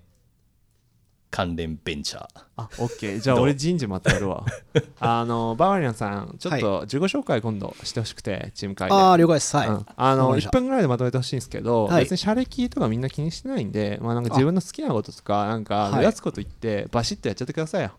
[1.31, 2.27] 関連ベンチャー。
[2.57, 4.47] あオッケーじゃあ俺人事またやるわ。
[4.99, 8.95] あのバーバリアンさんちょっと自己紹介今度してほしくてチーム会で。
[8.95, 9.55] ああ了解です。
[9.55, 9.87] はい、うん。
[9.95, 10.51] あのわかりました。
[10.51, 12.05] 1分ぐらいでまとめてほしいんですけど、はい。
[12.05, 16.01] 別に社歴とかみんな気にしてないんで、まあ、なんか自分の好きなこととかなんかはい。
[16.01, 17.91] 目立つこと言ってバシッとやっちゃってくださいよ。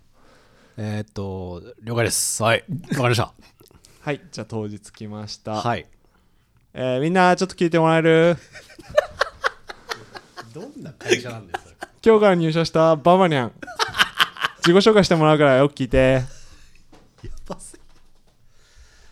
[0.78, 2.42] えーっと了解です。
[2.42, 2.66] はい。
[2.70, 3.32] わかりました。
[4.02, 4.22] はい。
[4.32, 5.86] じゃあ当日来ました、はい。
[6.74, 8.38] えーみんなちょっと聞いてもらえる？
[10.54, 11.88] どんな会社なんですか？
[12.06, 13.52] 今日から入社したババニャン。
[14.58, 16.22] 自己紹介してもらうからよく聞いて。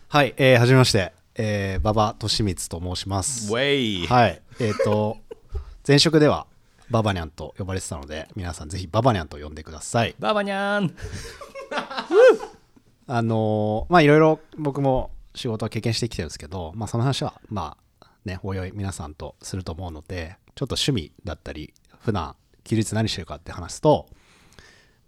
[0.08, 3.52] はい、えー、はじめまして、えー、馬場俊光と申します。
[3.52, 5.16] ウェイはいえっ、と
[5.86, 6.46] 前職では
[6.90, 10.14] ババニャンと呼ばれてたので皆さんぜひババニャンと呼んでください。
[10.18, 10.94] ババニャン。
[13.08, 17.82] あのーまあいろいろ僕も仕事は経験してきてるんですけどまあその話はまあ
[18.24, 24.06] ねおいおい皆さんとすると思うのでちょっと趣味だったり普段休日何してるかって話すと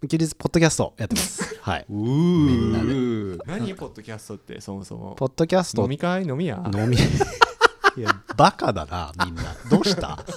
[0.09, 1.57] 休日ポッドキャストやってます。
[1.62, 1.87] はい。
[1.88, 3.38] みんなで。
[3.46, 5.14] 何ポッドキャストってそもそも？
[5.16, 5.83] ポッドキャスト。
[5.85, 6.24] 飲み会？
[6.24, 6.62] 飲み屋？
[6.74, 6.96] 飲み。
[7.96, 9.42] いやバカだなみんな。
[9.70, 10.18] どうした？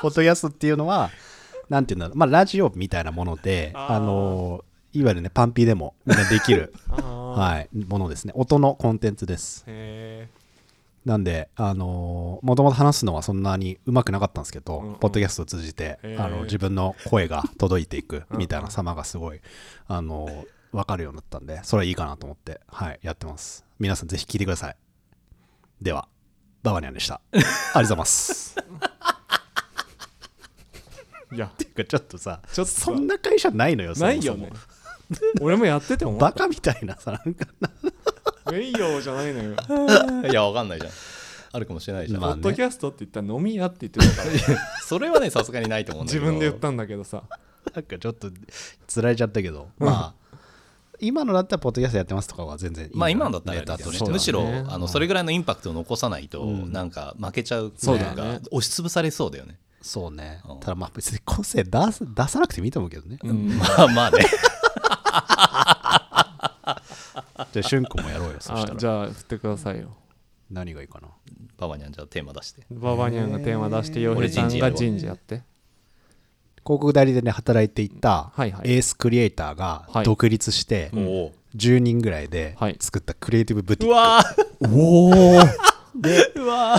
[0.00, 1.10] ポッドキャストっていうのは
[1.68, 2.16] なんていうんだろう。
[2.16, 8.32] まあラジオみたいなものであのいわゆるねパンピーでもみんなできるはいものですね。
[8.36, 9.64] 音のコンテンツです。
[9.66, 10.28] へ
[11.04, 14.94] なんであのもともと話すのはそんなにうまくなかったんですけど、うんうん。
[14.96, 19.40] ポッドキャストを通じてあの自分の声が届いていくみたいな様がすごい
[19.88, 23.64] あの分かるようになったんでそれはいいかなと思ってはいやってます。
[23.78, 24.76] 皆さんぜひ聞いてください。
[25.80, 26.08] では
[26.62, 27.14] ババニャンでした。
[27.14, 28.56] ありがとうございます。
[31.32, 31.46] ー いや。
[31.48, 32.80] ていうかちょっとさちょっとさ。
[32.82, 34.52] そんな会社ないのよないよね。
[35.40, 36.26] 俺もやってて思った。
[36.30, 37.46] バカみたいなさなんか
[38.50, 39.56] 名誉じゃないのよ。
[40.28, 40.92] いやわかんないじゃん。
[41.54, 42.42] あるかもしれないじゃん、まあね。
[42.42, 46.24] ポッドキャストって言ったら飲み屋って言ってたから それはねさすがにないと思うんだけど。
[46.24, 47.22] 自分で言ったんだけどさ。
[47.74, 48.30] なんかちょっと
[48.86, 49.68] つられちゃったけど。
[49.78, 50.22] まあ
[51.00, 53.86] 今のだったらポッドキャストやってますとかは全然いいまあ今のだったらあれです。
[53.86, 56.72] よねそうだねむしろうんあのそれぐらいのインパクトを残さないとうん。
[56.72, 59.58] なんか負けちゃうそうだよねなんか押しつぶされそうだよね。
[59.82, 60.40] そうね。
[60.48, 60.60] うん。
[60.60, 63.18] ただまあ別に個性出す出さなくてもいいと思うけどね。
[63.22, 63.48] うん。
[63.58, 64.24] まあまあね
[67.52, 68.74] じゃあ、しゅんこもやろうよ、そしたら。
[68.74, 69.94] あじゃあ振ってくださいよ。
[70.50, 71.08] 何がいいかな？
[71.58, 72.62] ババニャンじゃあテーマ出して。
[72.70, 75.42] ババニャンがテーマ出して洋俺平さんが人事やって。
[76.64, 80.04] 広告代理でね、働いていたエースクリエイターがはい。
[80.04, 82.76] 独立して、おお10人ぐらいではい。
[82.80, 83.94] 作ったクリエイティブブティック。
[83.94, 84.74] うわー。
[84.74, 86.78] おおで うわ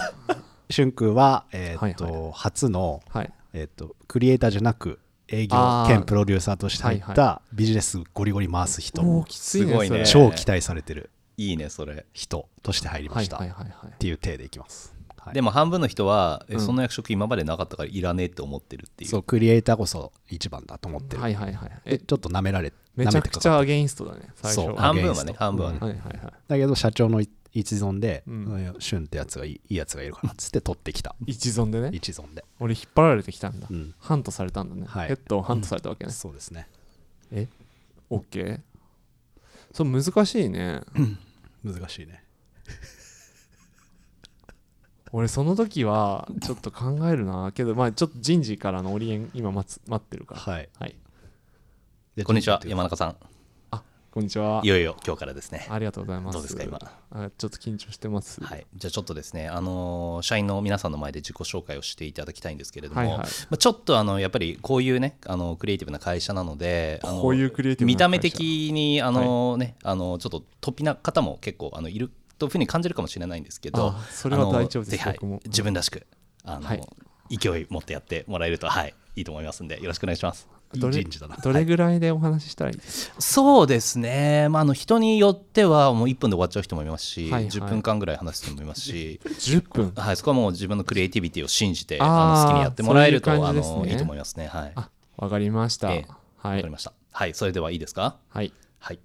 [0.70, 2.32] しゅんくんは、えーっとはい。
[2.34, 3.34] 初の、はい。
[3.54, 5.58] えーっとクリエイターじゃなく営業
[5.88, 10.06] 兼プロデューサーとして入っはいたビジネスゴリゴリ回す人、おーきついねすごいね。
[10.06, 12.06] 超期待されてるいいねそれ。
[12.14, 13.94] 人として入りました、はいはいはいはい。
[13.94, 15.34] っていう体でいきます、はい。
[15.34, 16.60] でも半分の人は、えうん。
[16.60, 19.10] その役職今までなかったからいらねえって思ってるっていう。
[19.10, 21.70] そうクリエイターこそ一番だと思ってる、はいはいはい。
[21.70, 26.34] でえちょっと舐められめちゃくちゃアゲインストだね最初そう半分はね半分はね、はいはいはい。
[26.48, 27.22] だけど社長の
[27.54, 28.76] 一存で、うん。
[28.80, 31.16] シュンってやつがいいいいやつがいるからっつって取ってきた。
[31.26, 31.90] 一存でね。
[31.94, 33.68] 一存で、俺引っ張られてきたんだ。
[33.70, 34.86] うん、ハントされたんだね。
[34.88, 35.08] はい。
[35.10, 36.12] ヘッドをハントされたわけね。
[36.12, 36.68] そうですね。
[37.32, 37.48] え？
[38.10, 38.60] オッケー？
[39.72, 40.82] そう難しいね。
[41.64, 42.24] 難しいね。
[45.12, 47.52] 俺その時はちょっと考えるな。
[47.54, 50.42] けどまあちょっと人事からのオリエン今待つ待ってるから。
[50.42, 50.70] はい。
[50.80, 50.96] はい。
[52.16, 53.16] でこんにちは山中さん
[54.14, 54.62] こんにちは。
[54.64, 55.66] いよいよ今日からですね。
[55.72, 56.34] ありがとうございます。
[56.34, 56.80] どうですか今？
[57.10, 58.44] あちょっと緊張してます。
[58.44, 63.18] はい、じゃあちょっとですね、あのー社員の皆さんの前で自己紹介をしていただきたいんですけれども、はいはい。
[63.18, 68.08] まあ、ちょっとあのやっぱりこういうねあのクリエイティブな会社なのであのこういうクリエイティブな会社。
[68.08, 76.06] 見た目的にあの、ねあのちょっと突飛な方も結構あのいるというふうに感じるかもしれないんですけどあそれは大丈夫ですはい自分らしく
[76.44, 76.82] あの、はい。
[77.36, 80.53] 勢い持ってやってもらえると、はい、いいと思いますんでよろしくお願いします。
[80.74, 83.16] いいどれ人事だなどれぐらいでお話ししたらいいですか？
[83.22, 89.20] そうですね、まあ、あの人によってはもう1分で終わっちゃう人もいますし、はいはい10分間ぐらい話す人もいますし。
[89.26, 92.06] 10分はい、そこはもう自分のクリエイティビティを信じてあ
[92.38, 94.48] の好きにやってもらえるとそういうあのいいと思いますね。
[94.48, 94.74] はい、
[95.18, 96.94] わかりましたええはいかりました。
[97.12, 98.16] はい、それではいいですか？
[98.30, 99.00] はいはい、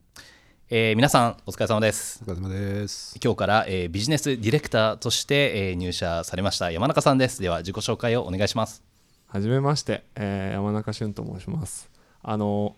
[0.70, 2.20] えー皆さんお疲れ様です。
[2.26, 7.40] お疲れ様です今日から、えービジネスディレクターとして、えー入社されました山中さんです。
[7.42, 8.87] では自己紹介をお願いします。
[9.30, 11.90] はじめまして、えー山中俊と申します。
[12.22, 12.76] あの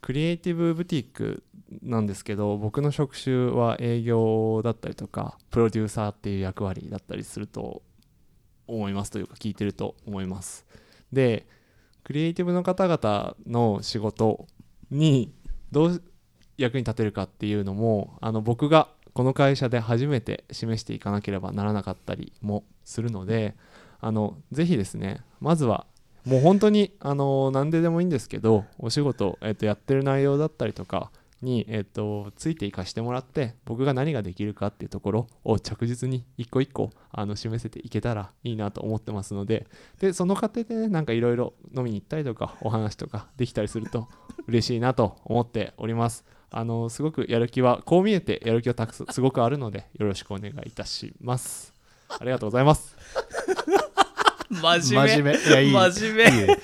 [0.00, 1.42] クリエイティブブティック
[1.82, 7.82] なんですけど僕の職種は営業だったりとかプロデューサーっていう役割だったりすると
[8.68, 10.64] 思いますというか聞いてると思います。
[11.12, 11.48] で
[12.04, 14.46] クリエイティブの方々の仕事
[14.92, 15.34] に
[15.72, 16.02] どう
[16.56, 23.56] 役に立てるかっていうのもあの僕がこの会社で初めて示していかなければならなかったりもするので
[24.00, 25.86] あのぜひですねまずは
[26.24, 39.66] もう本当にあの何ででもいいんですけどお仕事、えっとやってる内容だったりとかに、えっとついていかしてもらって僕が何ができるかっていうところを着実に一個一個あの示せていけたらいいなと思ってますので
[40.00, 44.08] でその過程でねなんかいろいろ飲みに行ったりとかお話とかできたりすると
[44.46, 46.24] 嬉しいなと思っております。
[46.50, 51.74] あのすごくやる気はこう見えてやる気はたくすごくあるのでよろしくお願いいたします。
[52.08, 52.96] ありがとうございます。
[54.80, 55.36] 真真面目。
[55.36, 55.72] いやいい。
[55.72, 56.40] 真面目。
[56.40, 56.58] いいね。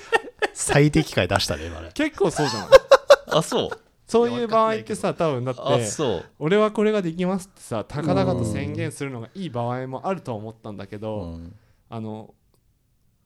[0.52, 1.90] 最適解出したね今ね。
[1.94, 2.68] 結構そうじゃない？
[3.38, 3.78] あそう。
[4.06, 6.24] そういう場合ってさ多分だっあてそう。
[6.38, 11.56] 俺はこれができますってさ高々と宣言するのがいい場合もあるとは思ったんだけど、うん。
[11.88, 12.34] あの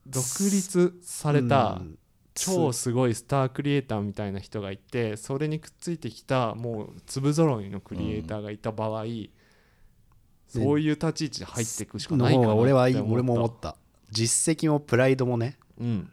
[0.07, 1.99] 独立されたうん。
[2.35, 9.03] 超すごいスタークリエイターみたいな人がいてそれにくっついてきたもう粒揃いのクリエイターがいた場合、
[10.47, 13.03] そういう立ち位置で入っていくしかのないかな俺は思った。
[13.11, 13.75] 俺も思った
[14.11, 16.09] 実績もプライドもねうん、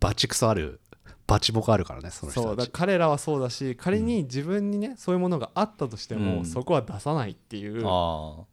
[0.00, 0.80] バチクソある
[1.26, 6.44] バチボコあるからねそのそうだ彼らはそうだし仮に自分にねそういうものがあったとしても、うん。
[6.44, 8.44] そこは出さないっていうあ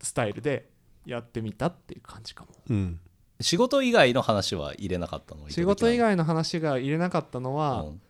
[0.00, 0.68] スタイルで
[1.06, 2.50] やってみたっていう感じかも。
[2.68, 3.00] うん。
[3.38, 5.48] あ仕事以外の話は入れなかったの？
[5.48, 8.00] 仕事以外の話が入れなかったのは、うん。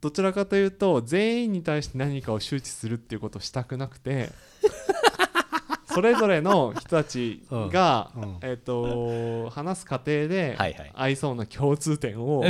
[0.00, 4.30] どちらかというと全員に対して何かを周知するっていうことをしたくなくて
[5.94, 8.22] それぞれの人たちが、うん。
[8.22, 8.38] うん。
[8.42, 10.56] えっと話す過程で
[10.94, 12.44] 合いそうな共通点を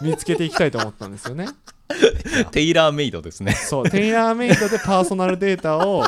[0.00, 1.48] 見つけていきたいと思ったんですよね。
[2.50, 3.52] テイラーメイドですね。
[3.52, 6.04] そうテイラーメイドでパーソナルデータを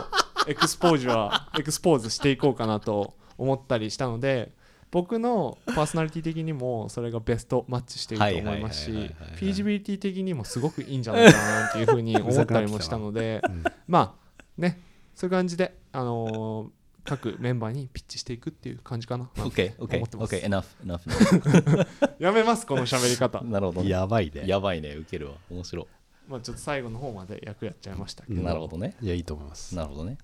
[0.46, 4.52] エクスポージュはエクスポーズしていこうかなと思ったりしたので
[4.90, 14.80] 僕のパーソナリティ的にもそれがベストマッチしていると思いますしフィージビリティ的にもすごくいいんじゃないかなっていうふうに思ったりもしたのでうんまあね
[15.18, 16.68] そういう感じで、あのー
[17.04, 21.86] 各メンバーにピッチしていくっていう感じかな OK、OK、OK、enough、enough。
[22.20, 23.88] やめますこの喋り方なるほどね。
[23.88, 25.36] やばいねやばいね、受けるわ。
[25.50, 25.86] 面白い。
[26.28, 28.94] まあちょっと最後の方まで役やっちゃいましたけど、うんなるほどね。
[29.00, 30.18] いやいいと思いますなるほどね。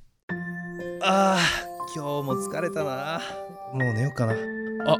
[1.00, 1.38] ああ、
[1.96, 3.20] 今日も疲れたな。
[3.72, 4.34] もう寝ようかな。
[4.34, 4.98] あ、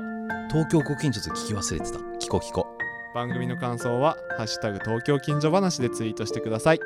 [0.48, 1.98] 東京ご近所と聞き忘れてた。
[1.98, 2.66] 聞こ聞こ。
[3.14, 6.80] 番組の感想は「ハッシュタグ東京近所話」でツイートしてください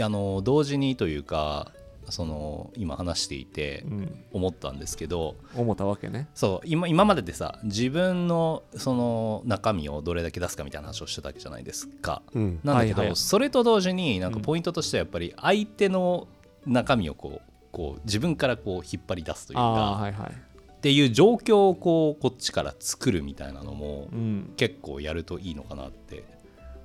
[0.00, 1.72] あの、同時にというか、
[2.08, 4.24] その、今話していてうん。
[4.32, 6.28] 思ったんですけど、思ったわけね。
[6.34, 12.22] そう今今まででさ自分のその中身をどれだけ出すかみたいな話をしてたわけじゃないですか。
[12.34, 12.60] うん。
[12.64, 13.16] なんだけど、はいはい。
[13.16, 16.28] それと同時になんかポイントとしてはやっぱり相手の
[16.66, 20.32] 中身をこうこう自分からこう引っ張り出すというか、はいはい。
[20.32, 24.52] っていう状況をこうこっちから作るみたいなのもうん。
[24.56, 26.24] 結構やるといいのかなって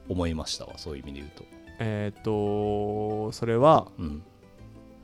[0.09, 1.56] 思いましたわそういう意味で言うと。
[1.79, 4.23] えーっとそれはうん、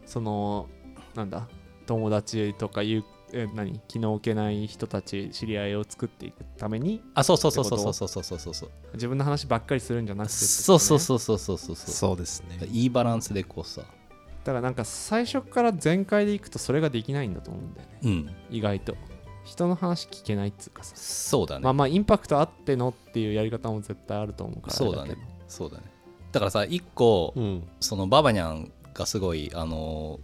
[0.06, 0.70] その
[1.16, 1.48] なんだ
[1.86, 10.38] 友達とかいうえ何気の置けない人たち知り合いを作っていくためにあそうそうそうそうそうそうそうそうそう自分の話ばっかりするんじゃなくてね。
[10.38, 11.92] そうそうそうそうそうそうそう。
[11.92, 12.60] そうですね。
[12.68, 13.82] いいバランスでこうさ。
[13.82, 13.88] だ
[14.52, 18.00] からなんか最初から全開でいくとそれができないんだと思うんだよね。
[18.04, 18.36] うん。
[18.52, 18.96] 意外と。
[19.46, 20.96] 人の話聞けないっつうかさ。
[20.96, 25.18] そうだね、まあまあインパクトあってのっていうやり方も絶対あると思うからそうだね。
[25.48, 25.84] そうだね
[26.34, 27.68] だからさ一個、うん。
[27.80, 30.20] そのババニャンがすごいあの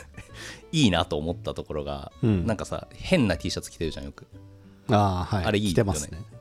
[0.70, 2.46] いいなと思ったところが、うん。
[2.46, 4.26] なんかさ変な T シャツ着てるじゃんよく。
[4.90, 5.44] ああはい。
[5.46, 5.92] あれいいよね。
[5.92, 5.98] ね。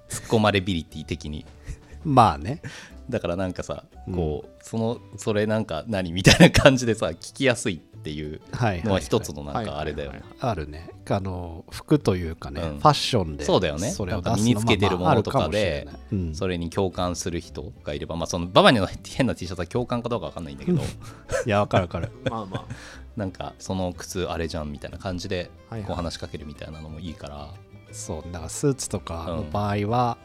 [0.09, 1.45] 突っ込まれビリティ的に。
[2.03, 2.61] まあね。
[3.09, 10.19] だからなんかさこう、そのそれなんか何みたいな感じでさ聞きやすいっていうはいのは一いつのなんかあれだよね。
[10.19, 10.91] はいあるね。
[11.09, 12.79] あの服というかね、うん。
[12.79, 13.89] ファッションでそうだよね。
[13.89, 15.95] それを身につけてるものとかでまあまああるかもしれない。
[16.11, 16.35] うん。
[16.35, 20.81] それに共感する人がいればまあそのババニャンの 変な T シャツは共感かどうかわかんないんだけど。
[20.81, 20.85] い
[21.45, 22.11] やわかるわかる。
[22.29, 22.65] まあま
[23.15, 27.49] なんかその靴あれじゃんみたいな感じでこう話しかけるみたいなのもいいから、
[27.91, 30.17] そうだからスーツとかの場合は、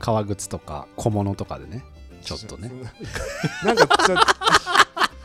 [0.00, 1.84] 革靴とか小物とかでね。
[2.20, 2.70] あちょっとね。
[3.64, 4.16] なんかちょ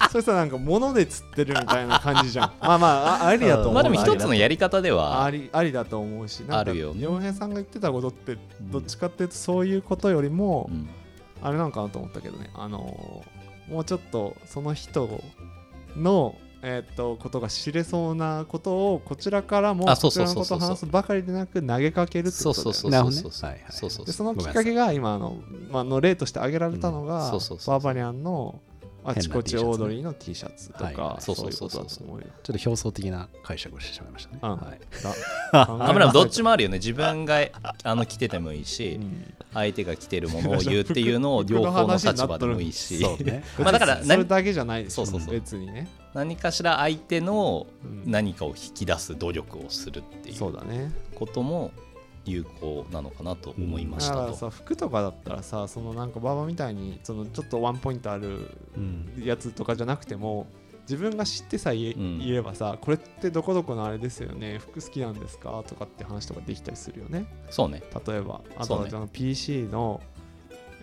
[0.11, 2.51] それさなんか物で釣ってるみたいな感じじゃん。
[2.61, 3.73] まあまああありだと思う。
[3.73, 6.93] まあでも一つのややり方ではありありだと思うしなんかあるよ。
[6.93, 10.89] ね洋平さんが言ってたことってどっちかっていうとそういうことよりも、うん。
[11.41, 12.49] あれなのかなと思ったけどね。
[12.55, 13.37] あのー
[13.73, 15.21] もうちょっとその人
[15.97, 20.59] のえーっとことが知れそうなことをこちらからもこちらのそうそうそう。
[20.59, 23.11] ことを話すばかりでなく投げかけるってそうことそうだよね。
[23.11, 23.61] そうそうそうなるほどね。
[23.61, 24.05] はいはいそうそう。
[24.05, 25.35] でそそのきっかけが今あの、
[25.69, 27.75] まあ、の例として挙げられたのうんが、そうそうそう。
[27.75, 28.59] バーバリアンの
[29.07, 31.21] あちこち変な T シャツねオードリーの T シャツとか、はい。
[31.21, 31.67] そそううそう。
[31.67, 32.27] いうことそうそうだと思うよ。
[32.43, 34.49] ちょっと表層的な解釈をしてしまいましたね、うん。
[34.49, 36.77] は どっちも、もあるよね。
[36.77, 37.47] 自分が
[37.83, 39.33] あの着ててもいいし、うん。
[39.53, 42.99] 相手が着てるものを言うっていうのを両方の立場でもいいし。
[42.99, 43.43] そうね。
[43.57, 45.33] まあだからそれ何だけじゃないでしょそうそうそう。
[45.33, 48.11] 別にね、何かしら相手のうん。
[48.11, 51.71] 何かを引き出す努力をするっていうことも
[52.31, 54.19] 有効なのかなと思いましたと。
[54.19, 59.13] だからさ服とかだったらさそのなんかババみたいにそのちょっとワンポイントあるうん。
[59.23, 60.47] やつとかじゃなくても
[60.81, 62.19] 自分が知ってさえうん。
[62.19, 67.25] 言えばさ、これってどこどこのあれですよね服好きなんですかとかって話とかできたりするよね。
[67.49, 67.83] そうね。
[68.07, 70.01] 例えばあとはその PC の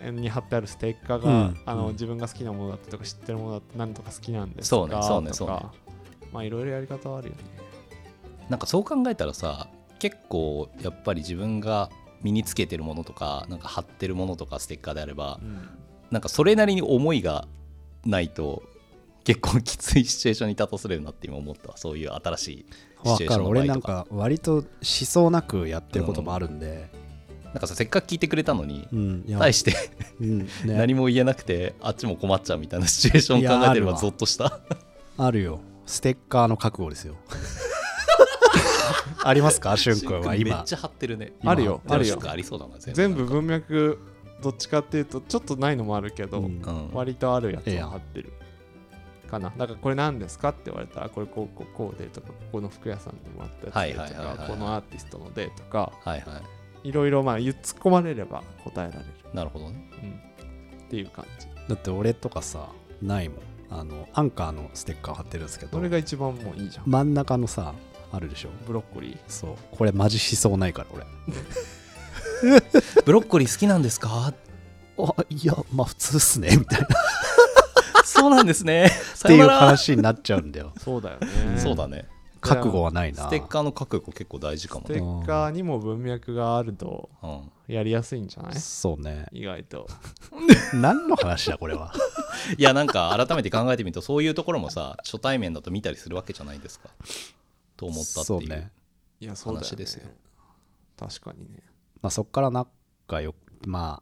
[0.01, 1.57] えに貼ってあるステッカーが、うん。
[1.65, 1.91] あのうん。
[1.93, 5.55] 自分が好きなものだったりとか知ってるものだった何とか好きなんですかそうねそうねとそうね。
[5.55, 5.73] か
[6.31, 7.39] まあいろいろやり方はあるよね。
[8.49, 11.89] なんかそう考えたらさ結構やっぱり自分が
[12.21, 15.69] 身につけてるものとかなんか貼ってるものとかステッカーであればうん。
[16.11, 17.47] なんかそれなりに思いが
[18.05, 18.63] ないと
[19.23, 21.77] 結構きついシチュエーションに立たせれるなって今思ったわ。
[21.77, 22.65] そういう新しい
[23.03, 23.59] シわチュエーションの場かる。
[23.61, 23.93] 俺なん合とか。
[24.03, 26.89] か割と思想なくやってることもあるんで、
[27.45, 29.23] なんかさせっかく聞いてくれたのにうん。
[29.39, 29.73] 対して
[30.21, 30.39] うん。
[30.39, 30.47] ね。
[30.65, 34.59] 何も言えなくてあっちも困っちゃうみたいなシチュエーション考えてればゾッとした。
[35.17, 35.59] あるよ。
[35.87, 37.15] ステッカーの覚悟ですよ
[39.23, 39.75] ありますか？
[39.77, 41.33] しゅんくんはめっ今ちゃ貼ってるね。
[41.43, 41.95] あるよ今。
[41.95, 42.19] あるよ。
[42.27, 42.95] ありそうだな全部。
[42.95, 43.99] 全部文脈
[44.41, 46.45] どっちかっていうとちょっとないのもあるけど、うん。
[46.45, 48.33] うん割とあるやつを貼ってる
[49.29, 49.51] かな。
[49.57, 56.41] だからこれ何ですかって言われたらこれこうこうこうでとかここの服屋さんでもらったやつでとかこのアーティストのでとかはいは
[56.83, 56.91] い。
[56.91, 59.89] ろいろまあ言っ突っ込まれれば答えられる、なるほどね。
[60.03, 61.47] うん、っていう感じ。
[61.67, 62.69] だって俺とかさ
[63.01, 63.39] ないもん。
[63.71, 65.71] あのアンカーのステッカー貼ってるんですけど。
[65.71, 66.83] それが一番もういいじゃん。
[66.85, 67.73] 真ん中のさ
[68.15, 68.49] あるでしょ？
[68.67, 69.17] ブロッコリー？
[69.27, 69.55] そう。
[69.71, 71.05] これマジ思想ないから俺。
[73.05, 74.33] ブロッコリー好きなんですか？
[74.97, 76.85] あいやまあ普通っすねみたいな。
[76.87, 76.89] っ
[78.05, 78.89] そうなんですね。
[79.13, 80.71] さていう話になっちゃうんだよ。
[80.79, 81.27] そうだよね。
[81.57, 82.07] そうだね。
[82.41, 83.23] 覚悟はないな。
[83.23, 88.55] ステッカーの覚悟結構大事かもステね、ッカーにも文脈があるとうん、やりやすいんじゃない？
[88.59, 89.25] そうね。
[89.31, 89.87] 意外と。
[90.75, 91.91] 何の話だこれは？
[92.57, 96.89] いやなんか改めて考えてみるとそういうところもさ初対面だと見たりするわけじゃないですか
[97.77, 98.71] と思ったっていうそうね。
[99.19, 100.09] いやそうだよ、ね、話ですよ
[100.97, 101.63] 確かにね。
[102.01, 104.01] まあそっから仲良くま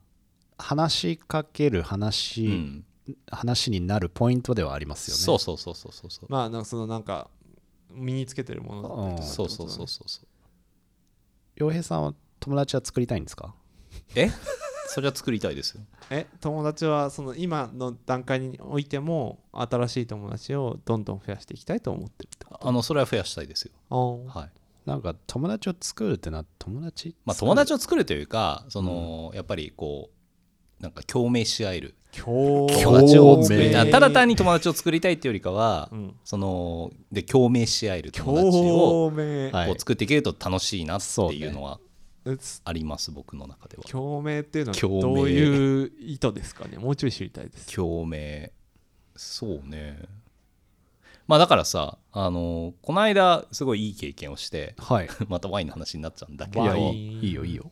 [0.58, 2.86] あ話しかける話、うん。
[3.30, 5.22] 話になるポイントではありますよね。
[5.22, 6.10] そうそうそうそうそう。
[6.10, 7.30] そうまあなんかそのなんか
[7.92, 10.28] 身につけてるものだったりとかそうそうそうそうそう。
[11.56, 13.54] 洋平さんは友達は作りたいんですか？
[14.16, 14.30] え？
[14.94, 15.82] それは作りたいですよ。
[16.10, 22.68] え友達はその今の段階においても新しい友達をどんどん増やしていきたいと思ってるってこと？
[22.68, 24.26] あのそれは増やしたいですよ。
[24.28, 24.50] はい。
[24.86, 27.16] なんか友達を作るってな友達？
[27.26, 30.10] まあ友達を作るというかその、やっぱりこ
[30.80, 31.96] うなんか共鳴し合える。
[32.16, 33.90] 共友達を作りたい。
[33.90, 36.16] ただ単に友達を作りたいっていうよりかは、うん。
[36.24, 41.93] そので共鳴し合える友達をこう作っていけると楽しいなっていうのはえ
[42.64, 43.84] あります、僕の中では。
[43.84, 46.78] 共鳴っていうのはどういう意図ですかね？
[46.78, 47.74] もうちょい知りたいです。
[47.74, 48.52] 共鳴。
[49.16, 50.00] そうね。
[51.28, 55.10] まあだからさあのこの間すごいいい経験をしてはい。
[55.28, 56.78] またワインの話になっちゃうんだけワど。
[56.92, 57.72] いいよいいよ。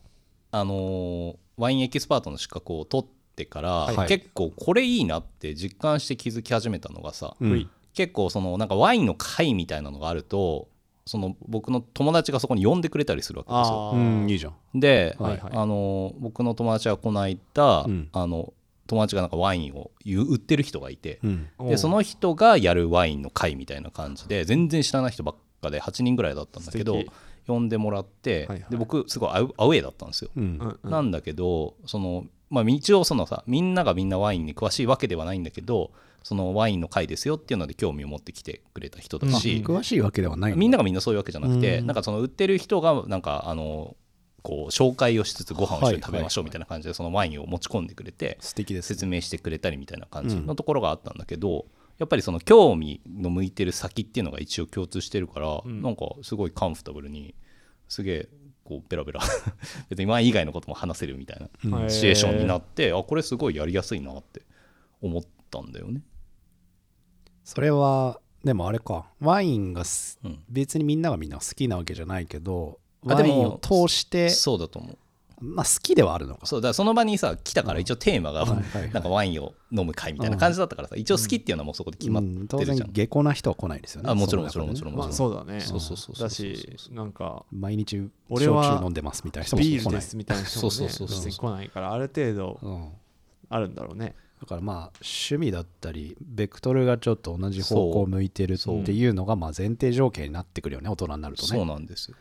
[0.51, 4.07] あのワインエキスパートの資格を取ってから、はい。
[4.07, 7.51] 結構これいいなって実感して気づき始めたのがさ、うん。
[7.51, 7.67] はい。
[7.93, 10.69] 結構そのなんかワインの会みたいなのがあると
[11.11, 13.89] その僕の友達がそこに呼んでくれたりするわけですよ。
[13.89, 14.79] あうんいいじゃん。
[14.79, 15.51] で、はいはい。
[15.51, 18.07] あの僕の友達はこの間、うん。
[18.13, 18.53] あの
[18.87, 21.49] 友達がなんかワインを売ってる人がいて、うん。
[21.67, 27.03] でその人がやるワインの会みたいな感じで全然知らない人ばっかで8人ぐらいだったんだけど
[27.45, 28.71] 呼んでもらって、はいはい。
[28.71, 30.31] で僕すごいアウアウェーだったんですよ。
[30.85, 35.91] なんだけどその、まあ、一応そのさみんながみんなワインに詳しいわけではないんだけど
[36.23, 41.87] そのワインの会ですよっていうので興味を持ってきてくれた人だし、詳しいわけではないみんなががみんなそういうわけじゃなくて、うん。
[41.87, 43.95] なんかその売ってる人がなんかあの
[44.43, 51.65] こう紹介をしつつご飯を一緒に食べましょうみたいな感じでそのワインを持ち込んでくれて素敵です説明してくれたりみたいな感じのところがあったんだけど、
[51.99, 55.81] やっぱりその興味の向いてる先っていうのが一応共通してるから、ん。
[55.81, 57.35] なんかすごいカンフタブルに
[57.87, 58.29] すげえ
[58.63, 59.21] こうベラベラ
[59.89, 61.89] 別にワイン以外のことも話せるみたいなうん。
[61.89, 64.41] シチュエーションになって、あこれすごいやりやすいなって
[65.01, 66.01] 思ったんだよね。
[67.43, 69.05] それはでもあれか。
[69.19, 70.39] ワインがすうん。
[70.49, 74.97] 別にみんながみんな好きなわけじゃないけどあでもワインを通してそうだと思う。
[75.43, 76.45] まあ好きではあるのか。
[76.45, 78.91] そうだその場にさ来たから一応テーマが、はいはいはい。
[78.91, 84.11] なんかワインを飲む会みたいな感じだったからさ、一応好きっていうのはもうそこで決まってるじゃん、然下戸な人は来ないですよね。
[84.11, 85.61] あもちろんもちろんもちろんまあそうだね。
[85.61, 89.77] そうそうそうだしなんか毎日俺は焼酎飲んでますみたいな人も来ない。
[89.77, 92.89] ビールですみたいな人もねそうそうそうそう来ないからある程度うん。
[93.49, 102.17] あるんだろうねだからまあ趣味だったりベクトルがちょっと同じ方向を向いてるっていうのがまあ前提条件になってくるよね大人になるとそうねなんですよ。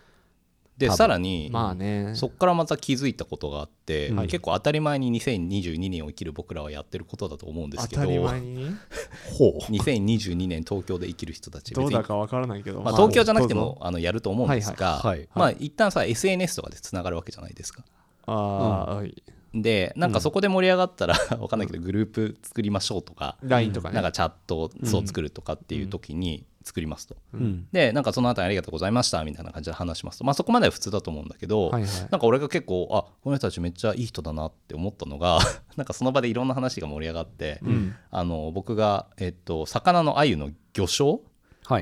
[0.76, 2.12] でさらに、まあね。
[2.14, 4.16] そこからまた気づいたことがあって、うん。
[4.22, 8.70] 結構当たり前に2022年を生きる僕らはやってることだと思うんですけど当たり前に？
[9.38, 9.58] ほう。
[9.70, 12.80] 2022年東京で生きる人たちどうだかわからないけど。
[12.80, 17.82] まあ、まあ東京じゃなくてもあのやると思うんですが、はいはいまあ一旦さ SNS とかでつながるわけじゃないですか。
[17.82, 17.86] ぞ
[18.26, 19.22] ああはい
[19.54, 23.94] でなんかそこで盛り上がったら、 わかんないけどグループ作りましょうとか、LINE とかね。
[23.94, 27.16] なんかチャットをそう作るとかっていう時に作りますと。
[27.34, 27.66] うん。
[27.72, 30.18] でなんかその後にありがとうございましたみたいな感じで話します。
[30.18, 31.90] とまあそこまでは普通だと思うんだけど、はいはい。
[32.10, 35.38] なんか俺が結構あこの人たちめっちゃいい人だなって思ったのが
[35.76, 37.94] なんかその場でいろんな話が盛り上がって、うん。
[38.10, 41.22] あの僕が、えっと、魚の鮎の魚醤はい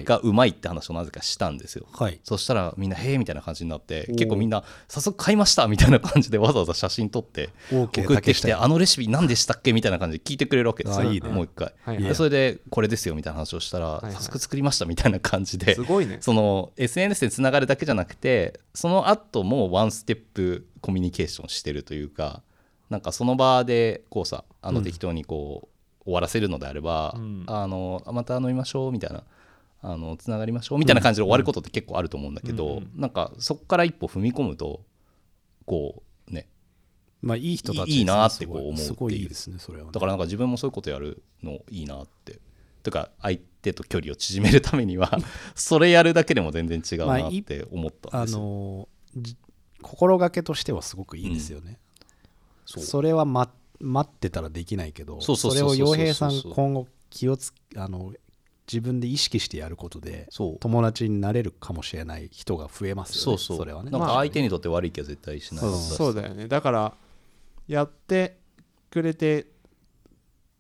[0.05, 1.87] がうまいって話をなぜかしたんですよ。
[1.93, 2.21] はい。
[2.25, 11.11] そしたらみんな「へえ」みたいな感じになって結構みんな「早速買いました」みたいな感じでわざわざ写真撮って送ってきて「竹下あのレシピ何でしたっけ?」みたいな感じで聞いてくれるわけですよ。
[11.11, 11.21] ね。
[11.21, 11.73] もう一回。
[11.85, 12.05] はいはい。
[12.05, 14.13] でそれで「これですよ」みたいな話をしたら「いはい。
[14.13, 16.19] 早速作りました」みたいな感じですごいね。
[16.21, 22.43] その SNS でつながるだけじゃなくてその後もワンステップコミュニケーションしてるというか
[22.91, 25.69] なんかその場でこうさあの適当にこ
[26.01, 27.45] う終わらせるのであれば、うん。
[27.47, 29.23] あのあまた飲みましょうみたいな
[29.81, 34.81] あのつながりましょうみたいな感じで終わることって結構あると思うんだけど、うなんかそこから一歩踏み込むと
[35.67, 36.49] こうね
[37.23, 38.87] まあいい人たちねいいなってこう思うっていう。
[38.87, 39.91] すごいいいですねそれはね。
[39.93, 42.41] だからなんか自分もそういうことやるのいいなって。
[42.83, 45.19] とか相手と距離を縮めるためには
[45.55, 48.41] それやるだけでも全然違うまあなって思ったんあですよ。
[48.41, 49.37] のじ
[49.83, 51.79] 心がけとしてはすごくいいですよね、
[52.67, 52.85] そう。
[52.85, 58.13] それは、ま、待ってたらできないけどそれを洋平さん今後気をつあの
[58.71, 60.29] 自分で意識してやることで
[60.61, 63.67] 友達になれるかもしれない人が増えますよねそうそう。
[63.67, 63.91] れはね。
[63.91, 65.65] なんか相手にとって悪い気は絶対しない。
[65.65, 66.49] はずだしそうだよね。
[66.49, 66.95] だから
[67.67, 68.39] やって
[68.91, 69.47] くれて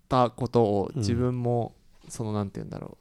[0.08, 1.74] たことを自分も
[2.08, 2.96] そのなんて言うんだろ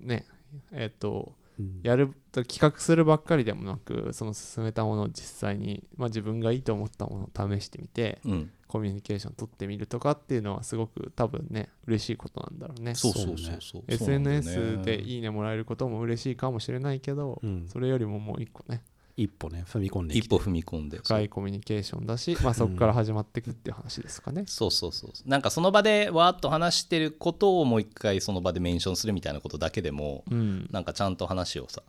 [0.00, 0.06] う。
[0.06, 0.26] ね。
[0.72, 1.80] えっとうん。
[1.82, 12.94] やる企画するばっかりでもなくその進めたものを実際に、まあ、自分がいいと思ったものを試してみてうんコミュニケーション取ってみるとかっていうのはすごく多分ね嬉しいことなんだろうね。
[12.94, 13.58] そうそうそう。
[13.60, 17.66] そう SNS でいいいねもらえることも嬉しいかもしれないけど、うん。
[17.68, 18.84] それよりももう一個ね。
[19.16, 20.98] 一歩ね踏み込んで一歩踏み込んで。
[20.98, 24.44] 深いコミュニケーションだし、 まあ、そこから始まっていくっていう話ですかね。
[24.46, 25.10] そうそうそう。
[25.28, 31.82] なんかその場でわーっと話してることをもう一回その場でメンションするみたいなことだけでもうん、なんかちゃんと話をさ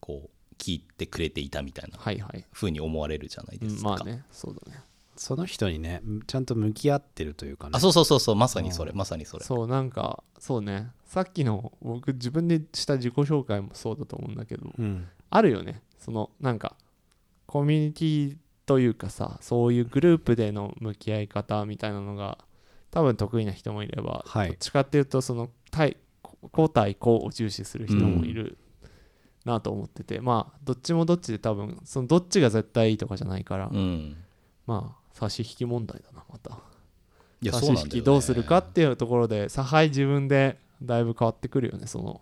[0.00, 4.24] こう聞いてくれていたみたいなはいはい、風に思われるじゃないですか、うんまあね。
[4.30, 4.80] そうだね
[5.22, 7.72] その人にねちゃんと向き合ってるというかね。
[7.74, 9.44] あそうそうそうそうまさにそれまさにそれ。
[9.44, 10.90] そうなんかそうね。
[11.06, 15.06] さっきの僕自分でした自己紹介もそうだと思うんだけどうん。
[15.30, 15.80] あるよね。
[15.98, 16.74] そのなんか
[17.46, 22.38] コミュニティというかさそういうグループでの向き合い方みたいなのが
[22.90, 24.48] 多分得意な人もいれば、はい。
[24.48, 25.96] どっちかっていうとその対
[26.52, 28.58] 交対抗を重視する人もいる
[29.44, 34.16] なと思ってて、まあどっちもどっちで多分そのどっちが絶対いいとかじゃないから、うん。
[34.66, 36.58] まあ差し引き問題だなまた。
[37.40, 42.20] いや差し引きどうするかっていうところで差配自分でだいぶ変わってくるよねその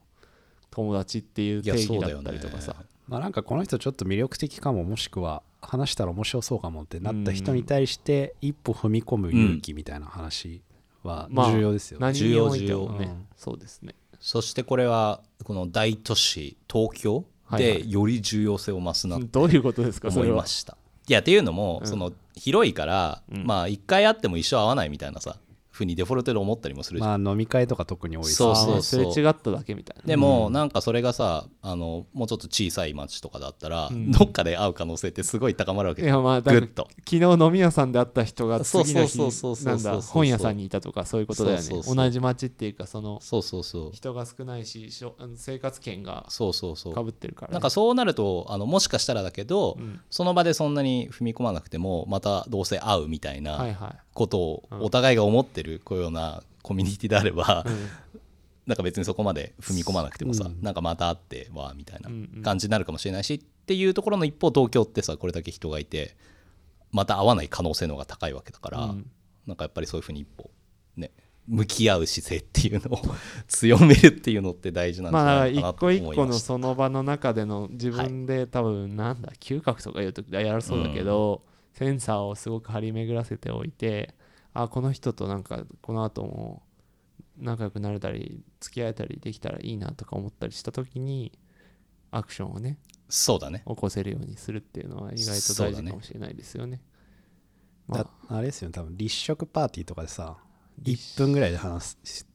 [0.71, 2.77] 友達っていう定義だったりとかさ、
[3.09, 10.63] まあなんかこの人ちょっと魅力的かももしくは話したら面白そうかもってなった人に対して一歩踏み込む勇気みたいな話
[11.03, 12.07] はまあ重要ですよね。
[12.07, 13.95] 何においてもね、重要うんそうですね。
[14.21, 17.25] そしてこれはこの大都市東京
[17.57, 20.77] でより重要性を増すなってどういうことですかそ思いれはました。
[21.09, 21.89] いやっていうのも、うん。
[21.89, 23.45] その広いから、うん。
[23.45, 25.37] まあ一回会っても一生会わないみたいなさ
[25.81, 28.83] ふうにデフォルトで思ったりもするじゃん、まあ飲み会とか特に多いそうそうそう。
[28.83, 30.03] すれ違っただけみたいな。
[30.05, 34.11] でも、なんかそれがさあのもうちょっと小さい町とかだったら、うん。
[34.11, 36.89] どっかで会う可能性ってすごい高まるわけいやまあだからぐっと。
[37.09, 41.63] 昨日飲み屋さんで会った人が次の日そうそうそうそうなんだ本屋さんにいたとかそういうことだよね。
[41.63, 43.91] そうそうそう同じ町っていうかそのそうそうそう。
[43.93, 46.95] 人が少ないししょ生活圏がそうそうそう。
[46.95, 50.01] かぶってるからね、なんかそうなるとあのもしかしたらだけど、うん。
[50.11, 57.65] その場でそんなに踏み込まなくてもまたどうせ会うみたいはいなはことをうんお互いが思ってるこういうようなコミュニティであれば、
[58.67, 60.63] なんか別にそこまで踏み込まなくてもさ、うん。
[60.63, 62.11] なんかまた会ってわみたいな
[62.43, 66.17] 感じになるかもしれないしっていうところの一方東京ってさこれだけ人がいて
[66.93, 69.11] また会わない可能性の方が高いわけだから、うん。
[69.47, 70.51] なんかやっぱりそういうふうに一歩
[70.97, 71.11] ね
[71.49, 73.03] 向き合う姿勢っていうのを
[73.49, 76.13] 強めるっていうのって大事なんじゃまあないかな一個と思いました。
[76.13, 81.43] 一個のその場の中での自分で多分なんだ嗅覚とかいう時はやるそうだけど、
[81.73, 84.15] センサーをすごく張り巡らせておいて
[84.53, 86.63] あこの人となんかこの後も
[87.39, 91.33] 仲良くなれたり付き合えたりできたらいいなとか思ったりした時に
[92.11, 92.79] アクションをね
[93.11, 93.65] そうだね。
[93.67, 96.81] 起こせるようにするっていうのは意外と大事かもしれないですよね。
[97.89, 98.73] まだあ、あれですよね。
[98.73, 100.37] 多分立食パーティーとかでさ
[100.85, 102.27] 1分ぐらいで話す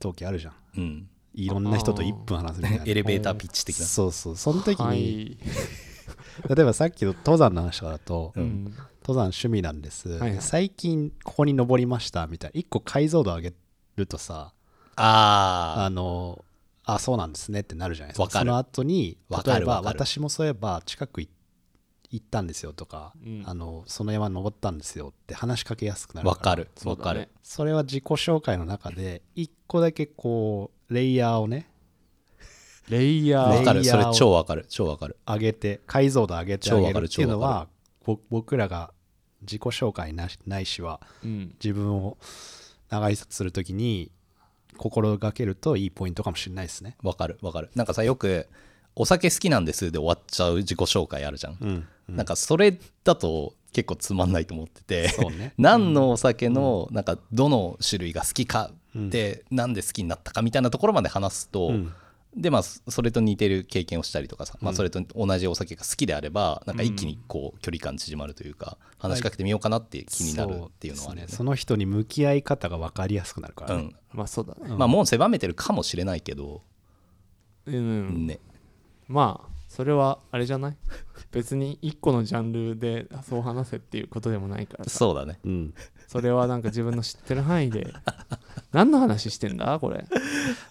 [0.00, 0.54] 時あるじゃん。
[0.76, 1.08] うん。
[1.34, 2.84] いろんな人と1分話すみたいな。
[2.86, 3.86] エレベーターピッチ的な。
[3.86, 4.36] そうそう。
[4.36, 5.38] その時に、はい、
[6.48, 8.42] 例えばさっきの登山の話だと、うん。
[8.42, 8.64] うん。
[9.06, 10.40] 登山趣味なんです、はいはい。
[10.40, 13.52] 最近ここに登りましたみたいな1個解像度上げ
[13.96, 14.54] るとさ
[14.96, 16.42] ああの
[16.84, 18.38] あそうなんですねってなるじゃないですか。
[18.38, 21.28] その後に例えば私もそういえば近くい
[22.10, 23.42] 行ったんですよとか、うん。
[23.44, 31.68] あのその山登ったんですよって話しかけやすくなあるわかるわかる、それは自己紹介の中で1個だけこうレイヤーをね
[32.88, 33.58] レイヤー。
[33.58, 33.84] わかる。
[33.84, 34.66] それ超わかる。
[34.68, 35.16] 超わかる。
[35.26, 37.68] 上げて解像度上げてあげ超わかるるっていうのは
[38.04, 38.92] ぼ僕らが
[39.42, 41.54] 自己紹介なしないしはうん。
[41.62, 42.16] 自分を
[42.90, 44.10] 長いするときに
[44.76, 46.96] 心がけるといいポイントかもしれないですね。
[47.02, 47.70] わかるわかる。
[47.74, 48.48] なんかさよく
[48.96, 52.16] お酒好きなんですで終わっちゃう自己紹介あるじゃん、うん、うん。
[52.16, 55.52] なんかそれだと結構つまんないと思っててね。
[55.58, 61.92] 何のお酒のなんかどの種類が好きかでなんで好きになったかみたいなところまで話すと、うん
[62.36, 64.76] でまあそれと似てる経験をしたりとかさ、まあ、うん。
[64.76, 73.96] それと同じお酒が好きであればなんか一気にこう距離感縮まるというか話しかけてみようかなって気になるっていうのはあるよねそですその人に向き合い方が分かりやすくなるからね、うん。
[74.12, 74.72] まあそうだね。
[74.72, 76.62] うんまあもう狭めてるかもしれないけど、
[77.66, 78.40] うん、ね。
[79.06, 80.76] まあそれはあれじゃない？
[81.32, 84.90] 別に一個のジャンルでそう話せっていうことでもないからさ。
[84.90, 85.40] そうだね。
[85.44, 85.74] うん
[86.08, 87.92] それはなんか自分の知ってる範囲で。
[88.72, 89.78] 何の話してんだ？
[89.78, 90.04] これ。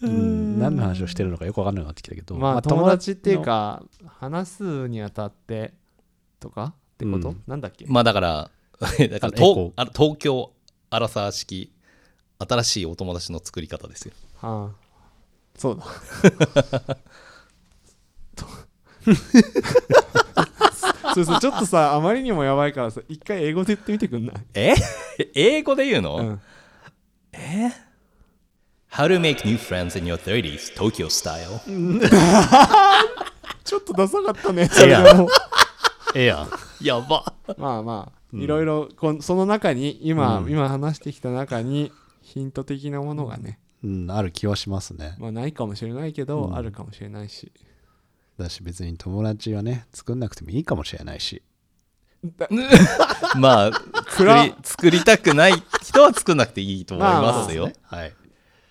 [0.01, 0.59] うん。
[0.59, 5.73] 何の話をしてるのかよく分かんなくなってきたけど、まあ友達っていうのか話すにあたって
[6.39, 6.73] とか？
[6.73, 7.43] ってこと、うん。
[7.47, 10.51] なんだっけ、まあだから だから東あ東京
[10.89, 11.71] アラサー式
[12.39, 14.13] 新しいお友達の作り方ですよ。
[14.35, 14.75] はあ、
[15.57, 15.85] そうだ
[21.13, 24.73] そうそうちょっとさあまりにもやばいからさ一回英語で言ってみてくんない、え？
[25.35, 26.41] 英語で言うの、うん、
[28.93, 31.59] How to make new friends in your 30s Tokyo style.
[33.63, 35.01] ちょっとダサかったねええや。
[35.01, 35.29] んそれでも。
[36.13, 36.35] ええや。
[36.43, 36.49] ん
[36.79, 37.33] やば。
[37.57, 38.41] まあまあ、うん。
[38.41, 38.89] いろいろ
[39.21, 40.51] その中に今、うん。
[40.51, 41.91] 今話してきた中に
[42.21, 45.15] ヒント的なものがね、うん、ある気はしますね。
[45.17, 46.55] まあないかもしれないけど、うん。
[46.55, 47.51] あるかもしれないし
[48.37, 51.41] だし別に友達はね作んなくてもいいかもしれないし。
[53.35, 53.71] まあ
[54.09, 57.73] 作り作りたくない人は作んなくていいと思いますよ、ね。
[57.83, 58.13] はい。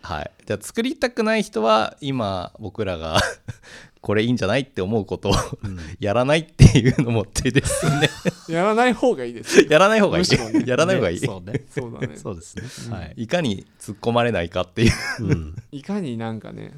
[0.03, 3.21] はい、じゃあ作りたくない人は今僕らが
[4.01, 5.33] これいいんじゃないって思うことを
[5.63, 5.79] うん。
[6.01, 8.11] やらないっていうのも手ですね。
[8.49, 10.65] やらない方がいいですやらない方がいい、ね。
[10.67, 11.65] やらない方がいい、そうね。
[11.71, 12.17] そうだね。
[12.17, 12.65] そうですね。
[12.89, 14.93] うんはい、いかに突っ込まれないかっていう。
[15.21, 16.73] うん、いかになんかね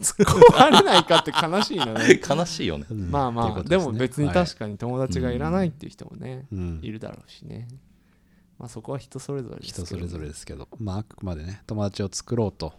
[0.00, 2.20] 突っ込まれないかって悲しいなね。
[2.28, 2.86] 悲しいよね。
[2.90, 3.76] うんまあまあね。
[3.76, 4.34] も別にはい。
[4.34, 6.80] 確かに友達がいらないっていう人もね、うん。
[6.82, 7.68] いるだろうしね。
[8.58, 9.86] まあそこは人それぞれですけど。
[9.86, 10.68] 人それぞれですけど。
[10.78, 12.72] まああくまでね友達を作ろうと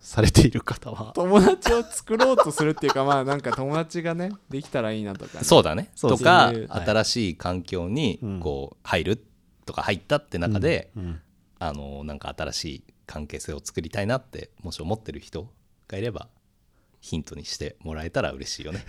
[0.00, 1.12] されている方は。
[1.16, 5.90] 友達を作ろうとするっていうかまあなんか友達がねできたらいいなとかね、そうだね。
[6.00, 6.84] とか、ねはい。
[6.84, 8.40] 新しい環境にうん。
[8.40, 9.24] こう入る
[9.64, 11.20] とか入ったって中で、うん。
[11.60, 15.48] あのなんか新しい関係性を作りたいなってもし思ってる人
[15.88, 16.28] がいれば
[17.00, 18.84] ヒントにしてもらえたら嬉しいよね。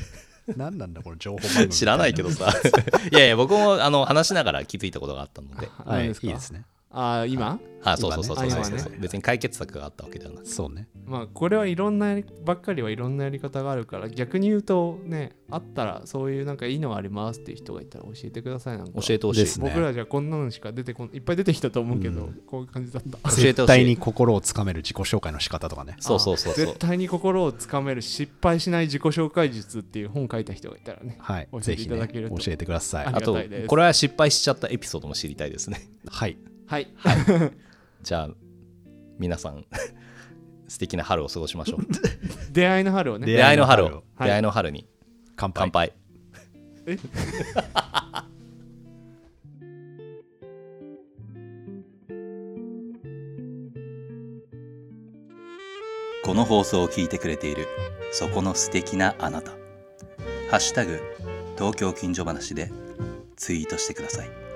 [0.58, 2.52] 何なんだこの情報番組知らないけどさ。
[3.12, 5.68] いやいや僕もあの話しながら気づいたことがあったので。
[5.86, 6.08] はい。
[6.08, 6.28] いい何ですか？
[6.28, 6.66] ですね。
[6.92, 8.92] ああ今あそうそうそうそうそう。
[8.92, 8.98] ね。
[9.00, 10.48] 別に解決策があったわけではなく。
[10.48, 19.02] そうねまあこれはいろんなやりばっかりはいろんなやり方があるから逆に言うとねあったらそういうなんかいいのがありますっていう人がいたら教えてくださいなんか。
[19.02, 19.70] 教えてほしい、ですね。
[19.70, 22.42] 僕らじゃこんなのしか出てこんいっぱい出てきたと思うけど、うん。
[22.46, 23.10] こういう感じだった。
[23.10, 25.96] 教えてほしい絶対に心をつかめる自己紹介の仕方とかね。
[26.00, 26.66] そうそうそうそう。
[26.66, 31.48] 絶対に心をつかめる失敗しない自己紹介術っていう本書いた人がいたらねはい。
[31.52, 33.06] 教えてぜひねいただけると教えてください。
[33.06, 33.68] あとがたいです。
[33.68, 35.88] これは失敗しちゃったエピソードも知りたいですね。
[36.08, 36.38] はい。
[36.68, 36.88] はい。
[38.04, 38.30] じゃあ
[39.18, 39.66] 皆さん
[40.70, 41.80] 素敵な春を過ごしましょう。
[42.54, 43.28] 出会いの春をね。
[43.28, 43.90] 出会いの春を。
[43.90, 44.04] 出会いの春を。
[44.26, 44.88] 出会いの春に。
[45.36, 45.62] 乾杯。
[45.62, 45.94] 乾杯。
[56.24, 57.68] この放送を聞いてくれている
[58.12, 59.52] そこの素敵なあなた
[60.52, 61.00] 「ハッシュタグ
[61.58, 62.72] 東京近所話」で
[63.36, 64.49] ツイートしてください